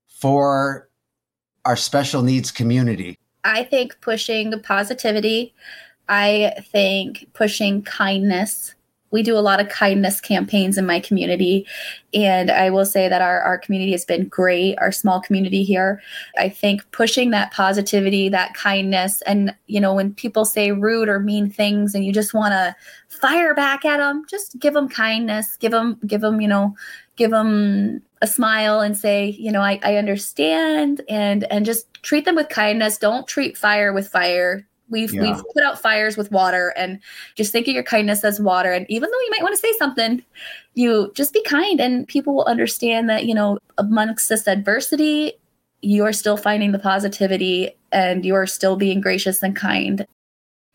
for 0.06 0.88
our 1.64 1.76
special 1.76 2.22
needs 2.22 2.52
community? 2.52 3.18
I 3.42 3.64
think 3.64 4.00
pushing 4.00 4.58
positivity. 4.60 5.52
I 6.08 6.62
think 6.70 7.28
pushing 7.32 7.82
kindness 7.82 8.74
we 9.14 9.22
do 9.22 9.38
a 9.38 9.38
lot 9.38 9.60
of 9.60 9.68
kindness 9.68 10.20
campaigns 10.20 10.76
in 10.76 10.84
my 10.84 10.98
community. 10.98 11.64
And 12.12 12.50
I 12.50 12.68
will 12.68 12.84
say 12.84 13.08
that 13.08 13.22
our, 13.22 13.40
our 13.42 13.56
community 13.56 13.92
has 13.92 14.04
been 14.04 14.26
great, 14.26 14.76
our 14.78 14.90
small 14.90 15.20
community 15.20 15.62
here. 15.62 16.02
I 16.36 16.48
think 16.48 16.90
pushing 16.90 17.30
that 17.30 17.52
positivity, 17.52 18.28
that 18.30 18.54
kindness, 18.54 19.22
and, 19.22 19.54
you 19.68 19.80
know, 19.80 19.94
when 19.94 20.12
people 20.14 20.44
say 20.44 20.72
rude 20.72 21.08
or 21.08 21.20
mean 21.20 21.48
things 21.48 21.94
and 21.94 22.04
you 22.04 22.12
just 22.12 22.34
want 22.34 22.54
to 22.54 22.74
fire 23.08 23.54
back 23.54 23.84
at 23.84 23.98
them, 23.98 24.24
just 24.28 24.58
give 24.58 24.74
them 24.74 24.88
kindness, 24.88 25.56
give 25.58 25.70
them, 25.70 25.96
give 26.04 26.20
them, 26.20 26.40
you 26.40 26.48
know, 26.48 26.74
give 27.14 27.30
them 27.30 28.02
a 28.20 28.26
smile 28.26 28.80
and 28.80 28.96
say, 28.96 29.26
you 29.26 29.52
know, 29.52 29.60
I, 29.60 29.78
I 29.84 29.94
understand 29.94 31.02
and, 31.08 31.44
and 31.52 31.64
just 31.64 31.86
treat 32.02 32.24
them 32.24 32.34
with 32.34 32.48
kindness. 32.48 32.98
Don't 32.98 33.28
treat 33.28 33.56
fire 33.56 33.92
with 33.92 34.08
fire 34.08 34.66
We've 34.94 35.12
yeah. 35.12 35.22
we've 35.22 35.44
put 35.52 35.64
out 35.64 35.80
fires 35.80 36.16
with 36.16 36.30
water 36.30 36.72
and 36.76 37.00
just 37.34 37.50
think 37.50 37.66
of 37.66 37.74
your 37.74 37.82
kindness 37.82 38.22
as 38.22 38.40
water. 38.40 38.72
And 38.72 38.86
even 38.88 39.10
though 39.10 39.20
you 39.20 39.30
might 39.32 39.42
want 39.42 39.52
to 39.52 39.60
say 39.60 39.72
something, 39.76 40.22
you 40.74 41.10
just 41.16 41.32
be 41.32 41.42
kind 41.42 41.80
and 41.80 42.06
people 42.06 42.36
will 42.36 42.44
understand 42.44 43.10
that, 43.10 43.26
you 43.26 43.34
know, 43.34 43.58
amongst 43.76 44.28
this 44.28 44.46
adversity, 44.46 45.32
you 45.82 46.04
are 46.04 46.12
still 46.12 46.36
finding 46.36 46.70
the 46.70 46.78
positivity 46.78 47.72
and 47.90 48.24
you 48.24 48.36
are 48.36 48.46
still 48.46 48.76
being 48.76 49.00
gracious 49.00 49.42
and 49.42 49.56
kind. 49.56 50.06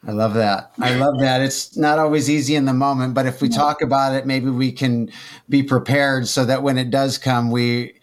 I 0.06 0.12
love 0.12 0.34
that. 0.34 0.74
I 0.80 0.96
love 0.96 1.20
that. 1.20 1.40
It's 1.40 1.78
not 1.78 1.98
always 1.98 2.30
easy 2.30 2.56
in 2.56 2.66
the 2.66 2.74
moment, 2.74 3.14
but 3.14 3.26
if 3.26 3.42
we 3.42 3.48
talk 3.48 3.82
about 3.82 4.14
it, 4.16 4.26
maybe 4.26 4.50
we 4.50 4.74
can 4.74 5.10
be 5.48 5.64
prepared 5.64 6.28
so 6.28 6.44
that 6.44 6.62
when 6.62 6.78
it 6.78 6.90
does 6.90 7.18
come, 7.18 7.52
we 7.52 7.94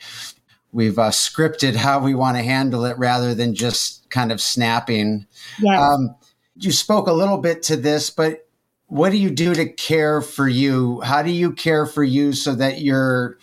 we've 0.73 0.99
uh, 0.99 1.11
scripted 1.11 1.75
how 1.75 1.99
we 1.99 2.15
want 2.15 2.39
to 2.39 2.43
handle 2.43 2.87
it 2.87 2.99
rather 2.99 3.35
than 3.35 3.55
just 3.55 4.06
kind 4.17 4.33
of 4.33 4.41
snapping. 4.41 5.27
Yes. 5.61 5.79
Um, 5.79 6.15
you 6.57 6.73
spoke 6.73 7.07
a 7.07 7.13
little 7.13 7.37
bit 7.37 7.63
to 7.65 7.77
this, 7.77 8.09
but 8.09 8.49
what 8.87 9.11
do 9.11 9.19
you 9.19 9.29
do 9.31 9.55
to 9.55 9.69
care 9.69 10.23
for 10.23 10.49
you? 10.49 11.03
How 11.03 11.23
do 11.23 11.31
you 11.31 11.53
care 11.53 11.85
for 11.85 12.03
you 12.03 12.33
so 12.33 12.55
that 12.55 12.81
you're 12.81 13.37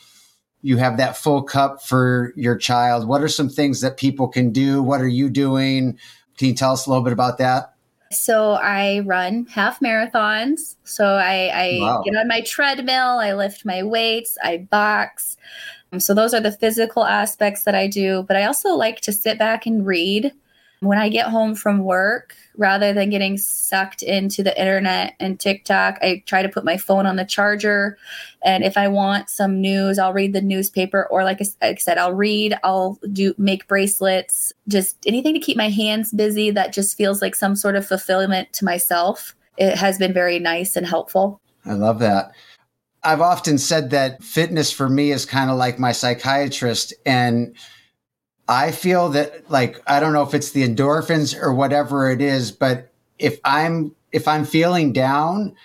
you 0.63 0.77
have 0.77 0.97
that 0.97 1.15
full 1.15 1.43
cup 1.43 1.83
for 1.83 2.33
your 2.35 2.57
child? 2.57 3.07
What 3.07 3.21
are 3.21 3.27
some 3.27 3.49
things 3.49 3.81
that 3.81 3.97
people 3.97 4.27
can 4.27 4.51
do? 4.51 4.81
What 4.81 4.99
are 4.99 5.07
you 5.07 5.29
doing? 5.29 5.99
Can 6.37 6.47
you 6.47 6.55
tell 6.55 6.71
us 6.71 6.87
a 6.87 6.89
little 6.89 7.03
bit 7.03 7.13
about 7.13 7.37
that? 7.37 7.75
So 8.11 8.53
I 8.53 9.01
run 9.01 9.45
half 9.51 9.79
marathons. 9.79 10.75
So 10.85 11.05
I, 11.05 11.51
I 11.53 11.77
wow. 11.81 12.01
get 12.03 12.15
on 12.15 12.27
my 12.27 12.41
treadmill, 12.41 13.19
I 13.19 13.33
lift 13.33 13.65
my 13.65 13.83
weights, 13.83 14.37
I 14.43 14.57
box. 14.57 15.37
Um, 15.91 15.99
so 15.99 16.13
those 16.13 16.33
are 16.33 16.41
the 16.41 16.51
physical 16.51 17.05
aspects 17.05 17.63
that 17.63 17.75
I 17.75 17.87
do, 17.87 18.23
but 18.23 18.37
I 18.37 18.45
also 18.45 18.69
like 18.69 19.01
to 19.01 19.11
sit 19.11 19.37
back 19.37 19.65
and 19.67 19.85
read. 19.85 20.31
When 20.83 20.97
I 20.97 21.09
get 21.09 21.27
home 21.27 21.55
from 21.55 21.79
work, 21.79 22.35
rather 22.55 22.93
than 22.93 23.09
getting 23.09 23.37
sucked 23.37 24.03
into 24.03 24.43
the 24.43 24.59
internet 24.59 25.15
and 25.19 25.39
TikTok, 25.39 25.97
I 26.01 26.23
try 26.25 26.43
to 26.43 26.49
put 26.49 26.65
my 26.65 26.77
phone 26.77 27.05
on 27.05 27.15
the 27.15 27.25
charger. 27.25 27.97
And 28.43 28.63
if 28.63 28.77
I 28.77 28.87
want 28.87 29.29
some 29.29 29.61
news, 29.61 29.97
I'll 29.97 30.13
read 30.13 30.33
the 30.33 30.41
newspaper, 30.41 31.07
or 31.09 31.23
like 31.23 31.41
I 31.61 31.75
said, 31.75 31.97
I'll 31.97 32.13
read, 32.13 32.55
I'll 32.63 32.99
do 33.11 33.33
make 33.37 33.67
bracelets, 33.67 34.53
just 34.67 34.97
anything 35.07 35.33
to 35.33 35.39
keep 35.39 35.57
my 35.57 35.69
hands 35.69 36.11
busy 36.11 36.51
that 36.51 36.73
just 36.73 36.97
feels 36.97 37.21
like 37.21 37.35
some 37.35 37.55
sort 37.55 37.75
of 37.75 37.87
fulfillment 37.87 38.51
to 38.53 38.65
myself. 38.65 39.35
It 39.57 39.75
has 39.75 39.97
been 39.97 40.13
very 40.13 40.39
nice 40.39 40.75
and 40.75 40.85
helpful. 40.85 41.39
I 41.65 41.73
love 41.73 41.99
that. 41.99 42.33
I've 43.03 43.21
often 43.21 43.57
said 43.57 43.89
that 43.89 44.23
fitness 44.23 44.71
for 44.71 44.89
me 44.89 45.11
is 45.11 45.25
kind 45.25 45.49
of 45.49 45.57
like 45.57 45.79
my 45.79 45.91
psychiatrist. 45.91 46.93
And 47.05 47.55
I 48.47 48.71
feel 48.71 49.09
that 49.09 49.49
like, 49.49 49.81
I 49.87 49.99
don't 49.99 50.13
know 50.13 50.23
if 50.23 50.33
it's 50.33 50.51
the 50.51 50.67
endorphins 50.67 51.39
or 51.39 51.53
whatever 51.53 52.09
it 52.11 52.21
is, 52.21 52.51
but 52.51 52.91
if 53.17 53.39
I'm, 53.43 53.95
if 54.11 54.27
I'm 54.27 54.45
feeling 54.45 54.91
down, 54.93 55.55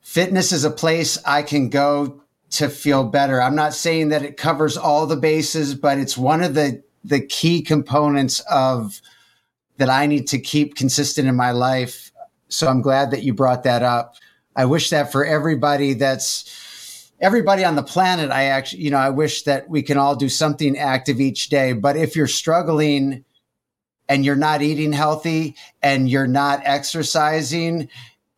fitness 0.00 0.52
is 0.52 0.64
a 0.64 0.70
place 0.70 1.18
I 1.24 1.42
can 1.42 1.68
go 1.68 2.22
to 2.50 2.68
feel 2.68 3.04
better. 3.04 3.40
I'm 3.40 3.54
not 3.54 3.74
saying 3.74 4.08
that 4.10 4.22
it 4.22 4.36
covers 4.36 4.76
all 4.76 5.06
the 5.06 5.16
bases, 5.16 5.74
but 5.74 5.98
it's 5.98 6.16
one 6.16 6.42
of 6.42 6.54
the, 6.54 6.82
the 7.04 7.20
key 7.20 7.62
components 7.62 8.40
of 8.50 9.00
that 9.76 9.90
I 9.90 10.06
need 10.06 10.26
to 10.28 10.38
keep 10.38 10.74
consistent 10.74 11.28
in 11.28 11.36
my 11.36 11.50
life. 11.52 12.10
So 12.48 12.66
I'm 12.66 12.82
glad 12.82 13.10
that 13.10 13.22
you 13.22 13.34
brought 13.34 13.64
that 13.64 13.82
up. 13.82 14.16
I 14.54 14.64
wish 14.64 14.90
that 14.90 15.12
for 15.12 15.24
everybody 15.24 15.94
that's, 15.94 16.65
everybody 17.20 17.64
on 17.64 17.76
the 17.76 17.82
planet, 17.82 18.30
I 18.30 18.44
actually, 18.44 18.82
you 18.82 18.90
know, 18.90 18.98
I 18.98 19.10
wish 19.10 19.42
that 19.42 19.68
we 19.68 19.82
can 19.82 19.96
all 19.96 20.16
do 20.16 20.28
something 20.28 20.76
active 20.76 21.20
each 21.20 21.48
day. 21.48 21.72
But 21.72 21.96
if 21.96 22.14
you're 22.16 22.26
struggling 22.26 23.24
and 24.08 24.24
you're 24.24 24.36
not 24.36 24.62
eating 24.62 24.92
healthy 24.92 25.56
and 25.82 26.08
you're 26.08 26.26
not 26.26 26.60
exercising, 26.64 27.88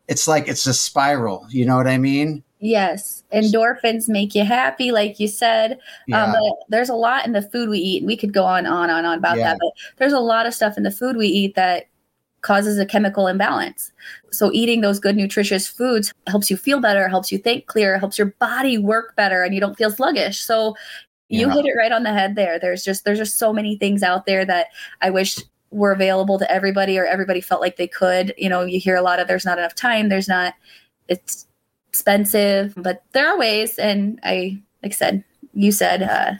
it's 0.07 0.27
like 0.27 0.47
it's 0.47 0.65
a 0.65 0.73
spiral. 0.73 1.45
You 1.49 1.65
know 1.65 1.75
what 1.75 1.87
I 1.87 1.97
mean? 1.97 2.43
Yes. 2.61 3.23
Endorphins 3.31 4.09
make 4.09 4.35
you 4.35 4.43
happy, 4.43 4.91
like 4.91 5.19
you 5.19 5.27
said. 5.27 5.73
Um, 5.73 5.77
yeah. 6.07 6.25
Um, 6.25 6.53
there's 6.67 6.89
a 6.89 6.95
lot 6.95 7.25
in 7.25 7.31
the 7.31 7.41
food 7.41 7.69
we 7.69 7.79
eat. 7.79 8.01
And 8.01 8.07
we 8.07 8.17
could 8.17 8.33
go 8.33 8.43
on, 8.43 8.65
on, 8.65 8.89
on, 8.89 9.05
on 9.05 9.17
about 9.17 9.37
yeah. 9.37 9.51
that. 9.51 9.59
But 9.61 9.71
there's 9.97 10.13
a 10.13 10.19
lot 10.19 10.45
of 10.45 10.53
stuff 10.53 10.77
in 10.77 10.83
the 10.83 10.91
food 10.91 11.15
we 11.15 11.27
eat 11.27 11.55
that 11.55 11.88
causes 12.41 12.77
a 12.77 12.85
chemical 12.85 13.27
imbalance. 13.27 13.91
So 14.31 14.51
eating 14.53 14.81
those 14.81 14.99
good 14.99 15.15
nutritious 15.15 15.67
foods 15.67 16.13
helps 16.27 16.49
you 16.49 16.57
feel 16.57 16.79
better, 16.79 17.07
helps 17.07 17.31
you 17.31 17.37
think 17.37 17.67
clear, 17.67 17.97
helps 17.97 18.17
your 18.17 18.33
body 18.39 18.77
work 18.77 19.15
better 19.15 19.43
and 19.43 19.53
you 19.53 19.59
don't 19.59 19.77
feel 19.77 19.91
sluggish. 19.91 20.39
So 20.39 20.75
you 21.29 21.47
yeah. 21.47 21.53
hit 21.53 21.65
it 21.65 21.75
right 21.77 21.91
on 21.91 22.03
the 22.03 22.13
head 22.13 22.35
there. 22.35 22.59
There's 22.59 22.83
just 22.83 23.05
there's 23.05 23.19
just 23.19 23.37
so 23.37 23.53
many 23.53 23.77
things 23.77 24.03
out 24.03 24.25
there 24.25 24.45
that 24.45 24.67
I 25.01 25.09
wish 25.09 25.37
were 25.71 25.91
available 25.91 26.39
to 26.39 26.51
everybody 26.51 26.97
or 26.97 27.05
everybody 27.05 27.41
felt 27.41 27.61
like 27.61 27.77
they 27.77 27.87
could. 27.87 28.33
You 28.37 28.49
know, 28.49 28.63
you 28.63 28.79
hear 28.79 28.95
a 28.95 29.01
lot 29.01 29.19
of 29.19 29.27
there's 29.27 29.45
not 29.45 29.59
enough 29.59 29.75
time, 29.75 30.09
there's 30.09 30.27
not 30.27 30.55
it's 31.07 31.47
expensive, 31.87 32.73
but 32.77 33.03
there 33.13 33.27
are 33.27 33.37
ways 33.37 33.77
and 33.77 34.19
I 34.23 34.59
like 34.81 34.93
I 34.93 34.95
said, 34.95 35.23
you 35.53 35.71
said 35.71 36.03
uh 36.03 36.33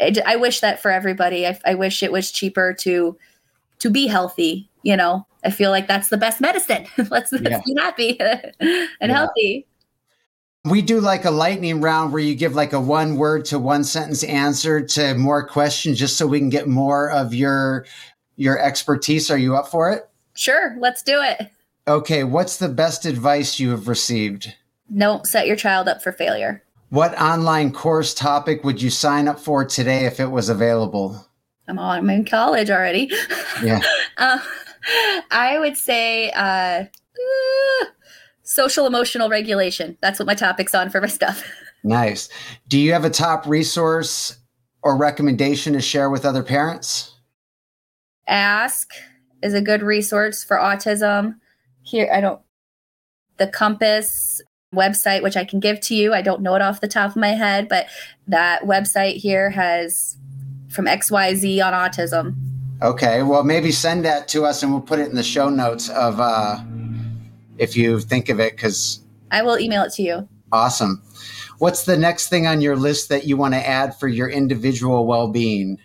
I, 0.00 0.14
I 0.26 0.36
wish 0.36 0.60
that 0.60 0.80
for 0.80 0.90
everybody. 0.90 1.46
I, 1.46 1.58
I 1.64 1.74
wish 1.74 2.02
it 2.02 2.12
was 2.12 2.30
cheaper 2.30 2.74
to 2.80 3.16
to 3.78 3.90
be 3.90 4.06
healthy. 4.06 4.68
You 4.82 4.96
know, 4.96 5.26
I 5.44 5.50
feel 5.50 5.70
like 5.70 5.86
that's 5.86 6.08
the 6.08 6.16
best 6.16 6.40
medicine. 6.40 6.86
let's, 7.10 7.32
let's 7.32 7.42
yeah. 7.42 7.60
be 7.64 7.74
happy 7.76 8.20
and 8.60 8.88
yeah. 9.00 9.06
healthy. 9.08 9.66
We 10.64 10.82
do 10.82 11.00
like 11.00 11.24
a 11.24 11.30
lightning 11.30 11.80
round 11.80 12.12
where 12.12 12.22
you 12.22 12.34
give 12.34 12.54
like 12.54 12.72
a 12.72 12.80
one 12.80 13.16
word 13.16 13.44
to 13.46 13.58
one 13.58 13.84
sentence 13.84 14.24
answer 14.24 14.84
to 14.84 15.14
more 15.14 15.46
questions 15.46 15.98
just 15.98 16.16
so 16.16 16.26
we 16.26 16.40
can 16.40 16.50
get 16.50 16.66
more 16.66 17.10
of 17.10 17.32
your 17.32 17.86
your 18.36 18.58
expertise. 18.58 19.30
Are 19.30 19.38
you 19.38 19.56
up 19.56 19.68
for 19.68 19.90
it? 19.90 20.08
Sure, 20.34 20.76
let's 20.78 21.02
do 21.02 21.20
it. 21.22 21.50
Okay, 21.86 22.22
what's 22.22 22.58
the 22.58 22.68
best 22.68 23.06
advice 23.06 23.58
you 23.58 23.70
have 23.70 23.88
received? 23.88 24.54
Don't 24.94 25.26
set 25.26 25.46
your 25.46 25.56
child 25.56 25.88
up 25.88 26.02
for 26.02 26.12
failure. 26.12 26.62
What 26.90 27.18
online 27.20 27.72
course 27.72 28.14
topic 28.14 28.64
would 28.64 28.80
you 28.80 28.90
sign 28.90 29.28
up 29.28 29.38
for 29.38 29.64
today 29.64 30.06
if 30.06 30.20
it 30.20 30.30
was 30.30 30.48
available? 30.48 31.26
I'm, 31.66 31.78
all, 31.78 31.90
I'm 31.90 32.08
in 32.08 32.24
college 32.24 32.70
already. 32.70 33.10
Yeah. 33.62 33.80
uh, 34.16 34.38
I 35.30 35.58
would 35.58 35.76
say 35.76 36.30
uh, 36.30 36.84
uh, 36.84 37.84
social 38.42 38.86
emotional 38.86 39.28
regulation. 39.28 39.96
That's 40.00 40.18
what 40.18 40.26
my 40.26 40.34
topic's 40.34 40.74
on 40.74 40.90
for 40.90 41.00
my 41.00 41.08
stuff. 41.08 41.44
Nice. 41.84 42.28
Do 42.66 42.78
you 42.78 42.92
have 42.92 43.04
a 43.04 43.10
top 43.10 43.46
resource 43.46 44.38
or 44.82 44.96
recommendation 44.96 45.72
to 45.74 45.80
share 45.80 46.10
with 46.10 46.24
other 46.24 46.42
parents? 46.42 47.14
Ask 48.26 48.90
is 49.42 49.54
a 49.54 49.60
good 49.60 49.82
resource 49.82 50.44
for 50.44 50.56
autism. 50.56 51.36
Here, 51.82 52.10
I 52.12 52.20
don't, 52.20 52.40
the 53.38 53.46
Compass 53.46 54.40
website, 54.74 55.22
which 55.22 55.36
I 55.36 55.44
can 55.44 55.60
give 55.60 55.80
to 55.82 55.94
you. 55.94 56.12
I 56.12 56.22
don't 56.22 56.42
know 56.42 56.54
it 56.54 56.62
off 56.62 56.80
the 56.80 56.88
top 56.88 57.10
of 57.10 57.16
my 57.16 57.28
head, 57.28 57.68
but 57.68 57.86
that 58.26 58.62
website 58.62 59.16
here 59.16 59.50
has 59.50 60.16
from 60.68 60.86
XYZ 60.86 61.64
on 61.64 61.72
autism. 61.72 62.34
Okay. 62.82 63.22
Well, 63.22 63.42
maybe 63.44 63.72
send 63.72 64.04
that 64.04 64.28
to 64.28 64.44
us 64.44 64.62
and 64.62 64.72
we'll 64.72 64.80
put 64.80 64.98
it 64.98 65.08
in 65.08 65.16
the 65.16 65.22
show 65.22 65.48
notes 65.48 65.88
of 65.88 66.20
uh, 66.20 66.58
if 67.58 67.76
you 67.76 68.00
think 68.00 68.28
of 68.28 68.40
it, 68.40 68.52
because 68.52 69.00
I 69.30 69.42
will 69.42 69.58
email 69.58 69.82
it 69.82 69.92
to 69.94 70.02
you. 70.02 70.28
Awesome. 70.52 71.02
What's 71.58 71.84
the 71.84 71.96
next 71.96 72.28
thing 72.28 72.46
on 72.46 72.60
your 72.60 72.76
list 72.76 73.08
that 73.08 73.24
you 73.24 73.36
want 73.36 73.54
to 73.54 73.68
add 73.68 73.98
for 73.98 74.06
your 74.06 74.28
individual 74.28 75.06
well 75.06 75.28
being? 75.28 75.78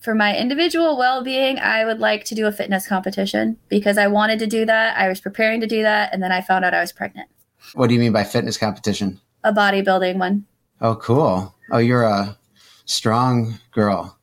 For 0.00 0.14
my 0.14 0.36
individual 0.36 0.98
well 0.98 1.24
being, 1.24 1.58
I 1.58 1.84
would 1.84 2.00
like 2.00 2.24
to 2.24 2.34
do 2.34 2.46
a 2.46 2.52
fitness 2.52 2.86
competition 2.86 3.56
because 3.68 3.96
I 3.96 4.08
wanted 4.08 4.38
to 4.40 4.46
do 4.46 4.66
that. 4.66 4.98
I 4.98 5.08
was 5.08 5.20
preparing 5.20 5.60
to 5.60 5.66
do 5.66 5.82
that, 5.82 6.12
and 6.12 6.22
then 6.22 6.32
I 6.32 6.42
found 6.42 6.64
out 6.64 6.74
I 6.74 6.80
was 6.80 6.92
pregnant. 6.92 7.30
What 7.74 7.86
do 7.86 7.94
you 7.94 8.00
mean 8.00 8.12
by 8.12 8.24
fitness 8.24 8.58
competition? 8.58 9.20
A 9.44 9.52
bodybuilding 9.52 10.18
one. 10.18 10.44
Oh, 10.80 10.96
cool. 10.96 11.54
Oh, 11.70 11.78
you're 11.78 12.02
a 12.02 12.36
strong 12.84 13.58
girl. 13.70 14.18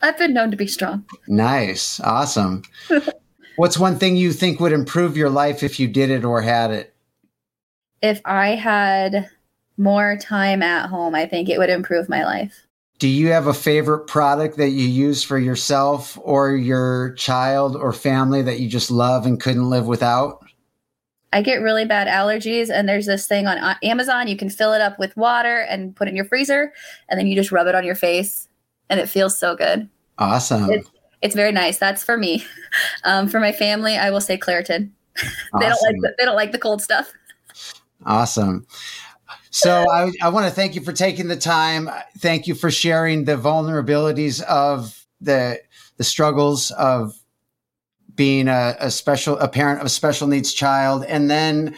I've 0.00 0.18
been 0.18 0.34
known 0.34 0.50
to 0.50 0.56
be 0.56 0.66
strong. 0.66 1.04
Nice. 1.26 2.00
Awesome. 2.00 2.62
What's 3.56 3.78
one 3.78 3.98
thing 3.98 4.16
you 4.16 4.32
think 4.32 4.60
would 4.60 4.72
improve 4.72 5.16
your 5.16 5.30
life 5.30 5.62
if 5.62 5.80
you 5.80 5.88
did 5.88 6.10
it 6.10 6.24
or 6.24 6.40
had 6.40 6.70
it? 6.70 6.94
If 8.00 8.20
I 8.24 8.50
had 8.50 9.28
more 9.76 10.16
time 10.16 10.62
at 10.62 10.88
home, 10.88 11.14
I 11.14 11.26
think 11.26 11.48
it 11.48 11.58
would 11.58 11.70
improve 11.70 12.08
my 12.08 12.24
life. 12.24 12.66
Do 12.98 13.08
you 13.08 13.28
have 13.28 13.46
a 13.46 13.54
favorite 13.54 14.06
product 14.06 14.56
that 14.56 14.70
you 14.70 14.86
use 14.86 15.22
for 15.22 15.38
yourself 15.38 16.18
or 16.22 16.56
your 16.56 17.12
child 17.14 17.76
or 17.76 17.92
family 17.92 18.42
that 18.42 18.58
you 18.58 18.68
just 18.68 18.90
love 18.90 19.24
and 19.24 19.40
couldn't 19.40 19.70
live 19.70 19.86
without? 19.86 20.44
I 21.32 21.42
get 21.42 21.60
really 21.60 21.84
bad 21.84 22.08
allergies, 22.08 22.70
and 22.70 22.88
there's 22.88 23.06
this 23.06 23.26
thing 23.26 23.46
on 23.46 23.76
Amazon. 23.82 24.28
You 24.28 24.36
can 24.36 24.50
fill 24.50 24.72
it 24.72 24.80
up 24.80 24.98
with 24.98 25.16
water 25.16 25.60
and 25.68 25.94
put 25.94 26.08
it 26.08 26.10
in 26.10 26.16
your 26.16 26.24
freezer, 26.24 26.72
and 27.08 27.20
then 27.20 27.26
you 27.26 27.36
just 27.36 27.52
rub 27.52 27.66
it 27.66 27.74
on 27.74 27.84
your 27.84 27.94
face, 27.94 28.47
and 28.90 29.00
it 29.00 29.08
feels 29.08 29.38
so 29.38 29.56
good. 29.56 29.88
Awesome. 30.18 30.70
It's, 30.70 30.90
it's 31.22 31.34
very 31.34 31.52
nice. 31.52 31.78
That's 31.78 32.04
for 32.04 32.16
me. 32.16 32.44
Um, 33.04 33.28
for 33.28 33.40
my 33.40 33.50
family, 33.50 33.96
I 33.96 34.10
will 34.10 34.20
say 34.20 34.36
Claritin. 34.36 34.90
they 35.14 35.68
don't 35.68 35.82
like 35.82 35.96
the, 36.02 36.14
they 36.18 36.26
don't 36.26 36.36
like 36.36 36.52
the 36.52 36.58
cold 36.58 36.82
stuff. 36.82 37.10
Awesome. 38.04 38.66
So 39.48 39.86
I, 39.90 40.12
I 40.20 40.28
want 40.28 40.46
to 40.46 40.52
thank 40.52 40.74
you 40.74 40.82
for 40.82 40.92
taking 40.92 41.28
the 41.28 41.36
time. 41.36 41.88
Thank 42.18 42.46
you 42.46 42.54
for 42.54 42.70
sharing 42.70 43.24
the 43.24 43.36
vulnerabilities 43.36 44.42
of 44.42 45.06
the 45.20 45.60
the 45.96 46.04
struggles 46.04 46.70
of 46.72 47.14
being 48.14 48.48
a, 48.48 48.76
a 48.80 48.90
special 48.90 49.38
a 49.38 49.48
parent 49.48 49.80
of 49.80 49.86
a 49.86 49.90
special 49.90 50.26
needs 50.26 50.52
child 50.52 51.04
and 51.04 51.30
then 51.30 51.74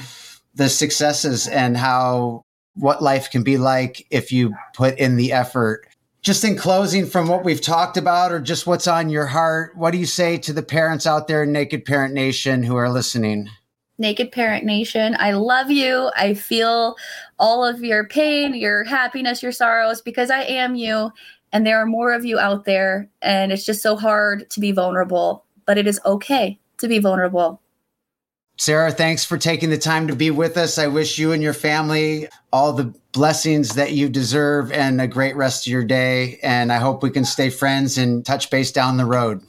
the 0.55 0.69
successes 0.69 1.47
and 1.47 1.77
how 1.77 2.43
what 2.75 3.03
life 3.03 3.31
can 3.31 3.43
be 3.43 3.59
like 3.59 4.07
if 4.11 4.33
you 4.33 4.55
put 4.75 4.99
in 4.99 5.17
the 5.17 5.33
effort 5.33 5.87
just 6.23 6.45
in 6.45 6.57
closing 6.57 7.07
from 7.07 7.29
what 7.29 7.45
we've 7.45 7.61
talked 7.61 7.97
about 7.97 8.33
or 8.33 8.41
just 8.41 8.67
what's 8.67 8.87
on 8.87 9.11
your 9.11 9.27
heart 9.27 9.77
what 9.77 9.91
do 9.91 9.99
you 9.99 10.07
say 10.07 10.37
to 10.39 10.53
the 10.53 10.63
parents 10.63 11.07
out 11.07 11.29
there 11.29 11.43
in 11.43 11.53
naked 11.53 11.85
parent 11.85 12.15
nation 12.15 12.63
who 12.63 12.77
are 12.77 12.91
listening 12.91 13.49
naked 13.99 14.33
parent 14.33 14.65
nation 14.65 15.17
i 15.19 15.33
love 15.33 15.71
you 15.71 16.11
i 16.17 16.35
feel 16.35 16.97
all 17.39 17.65
of 17.65 17.83
your 17.83 18.07
pain 18.07 18.55
your 18.55 18.85
happiness 18.85 19.43
your 19.43 19.53
sorrows 19.53 20.01
because 20.01 20.31
i 20.31 20.43
am 20.43 20.75
you 20.75 21.11
and 21.53 21.67
there 21.67 21.79
are 21.79 21.87
more 21.87 22.13
of 22.13 22.25
you 22.25 22.39
out 22.39 22.65
there 22.65 23.09
and 23.23 23.53
it's 23.53 23.65
just 23.65 23.83
so 23.83 23.97
hard 23.97 24.49
to 24.51 24.61
be 24.61 24.73
vulnerable 24.73 25.45
but 25.67 25.79
it 25.79 25.87
is 25.87 26.01
okay 26.05 26.59
to 26.81 26.89
be 26.89 26.99
vulnerable. 26.99 27.61
Sarah, 28.57 28.91
thanks 28.91 29.25
for 29.25 29.39
taking 29.39 29.71
the 29.71 29.79
time 29.79 30.09
to 30.09 30.17
be 30.17 30.31
with 30.31 30.57
us. 30.57 30.79
I 30.79 30.89
wish 30.89 31.19
you 31.19 31.33
and 31.33 31.43
your 31.43 31.55
family 31.55 32.29
all 32.53 32.73
the 32.73 32.93
blessings 33.13 33.75
that 33.75 33.93
you 33.93 34.09
deserve 34.09 34.73
and 34.73 35.01
a 35.01 35.07
great 35.07 35.37
rest 35.37 35.67
of 35.67 35.71
your 35.73 35.85
day. 35.85 36.39
And 36.43 36.73
I 36.73 36.79
hope 36.79 37.03
we 37.03 37.11
can 37.11 37.25
stay 37.25 37.51
friends 37.51 37.99
and 37.99 38.25
touch 38.25 38.51
base 38.51 38.73
down 38.73 38.97
the 38.97 39.07
road. 39.07 39.43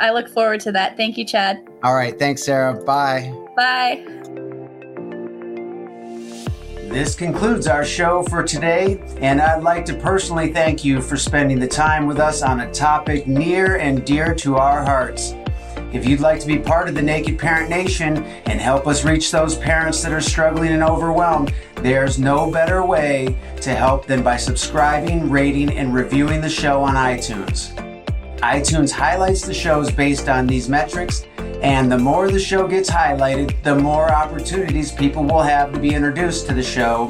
I 0.00 0.10
look 0.10 0.28
forward 0.28 0.60
to 0.60 0.72
that. 0.72 0.96
Thank 0.96 1.16
you, 1.16 1.24
Chad. 1.24 1.66
All 1.82 1.94
right. 1.94 2.18
Thanks, 2.18 2.44
Sarah. 2.44 2.74
Bye. 2.84 3.32
Bye. 3.56 4.04
This 6.88 7.16
concludes 7.16 7.66
our 7.66 7.84
show 7.84 8.22
for 8.24 8.44
today, 8.44 9.02
and 9.18 9.40
I'd 9.40 9.64
like 9.64 9.84
to 9.86 9.94
personally 9.94 10.52
thank 10.52 10.84
you 10.84 11.02
for 11.02 11.16
spending 11.16 11.58
the 11.58 11.66
time 11.66 12.06
with 12.06 12.20
us 12.20 12.40
on 12.42 12.60
a 12.60 12.72
topic 12.72 13.26
near 13.26 13.78
and 13.78 14.04
dear 14.04 14.32
to 14.36 14.56
our 14.56 14.84
hearts. 14.84 15.34
If 15.92 16.06
you'd 16.06 16.20
like 16.20 16.38
to 16.40 16.46
be 16.46 16.58
part 16.58 16.88
of 16.88 16.94
the 16.94 17.02
Naked 17.02 17.38
Parent 17.38 17.68
Nation 17.68 18.18
and 18.46 18.60
help 18.60 18.86
us 18.86 19.04
reach 19.04 19.30
those 19.32 19.56
parents 19.56 20.02
that 20.02 20.12
are 20.12 20.20
struggling 20.20 20.72
and 20.72 20.84
overwhelmed, 20.84 21.52
there's 21.84 22.18
no 22.18 22.50
better 22.50 22.82
way 22.82 23.36
to 23.60 23.74
help 23.74 24.06
than 24.06 24.22
by 24.22 24.38
subscribing, 24.38 25.28
rating, 25.28 25.70
and 25.76 25.92
reviewing 25.92 26.40
the 26.40 26.48
show 26.48 26.80
on 26.82 26.94
iTunes. 26.94 27.74
iTunes 28.38 28.90
highlights 28.90 29.42
the 29.42 29.52
shows 29.52 29.90
based 29.90 30.30
on 30.30 30.46
these 30.46 30.66
metrics, 30.66 31.26
and 31.60 31.92
the 31.92 31.98
more 31.98 32.30
the 32.30 32.40
show 32.40 32.66
gets 32.66 32.88
highlighted, 32.88 33.62
the 33.62 33.74
more 33.74 34.10
opportunities 34.10 34.92
people 34.92 35.24
will 35.24 35.42
have 35.42 35.74
to 35.74 35.78
be 35.78 35.94
introduced 35.94 36.46
to 36.46 36.54
the 36.54 36.62
show 36.62 37.06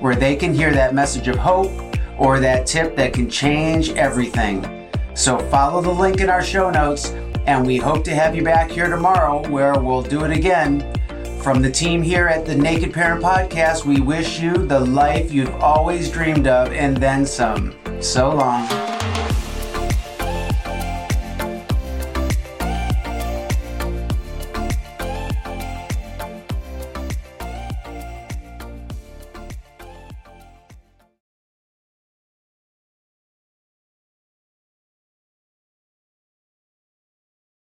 where 0.00 0.14
they 0.14 0.36
can 0.36 0.52
hear 0.52 0.74
that 0.74 0.94
message 0.94 1.26
of 1.28 1.36
hope 1.36 1.72
or 2.18 2.38
that 2.38 2.66
tip 2.66 2.94
that 2.96 3.14
can 3.14 3.30
change 3.30 3.92
everything. 3.92 4.90
So 5.14 5.38
follow 5.48 5.80
the 5.80 5.90
link 5.90 6.20
in 6.20 6.28
our 6.28 6.44
show 6.44 6.70
notes 6.70 7.12
and 7.46 7.66
we 7.66 7.78
hope 7.78 8.04
to 8.04 8.14
have 8.14 8.36
you 8.36 8.44
back 8.44 8.70
here 8.70 8.90
tomorrow 8.90 9.48
where 9.48 9.80
we'll 9.80 10.02
do 10.02 10.24
it 10.24 10.36
again. 10.36 10.97
From 11.42 11.62
the 11.62 11.70
team 11.70 12.02
here 12.02 12.26
at 12.26 12.44
the 12.44 12.54
Naked 12.54 12.92
Parent 12.92 13.22
Podcast, 13.22 13.84
we 13.84 14.00
wish 14.00 14.40
you 14.40 14.52
the 14.52 14.80
life 14.80 15.32
you've 15.32 15.54
always 15.56 16.10
dreamed 16.10 16.46
of 16.46 16.72
and 16.72 16.96
then 16.96 17.24
some. 17.24 17.74
So 18.00 18.34
long. 18.34 18.97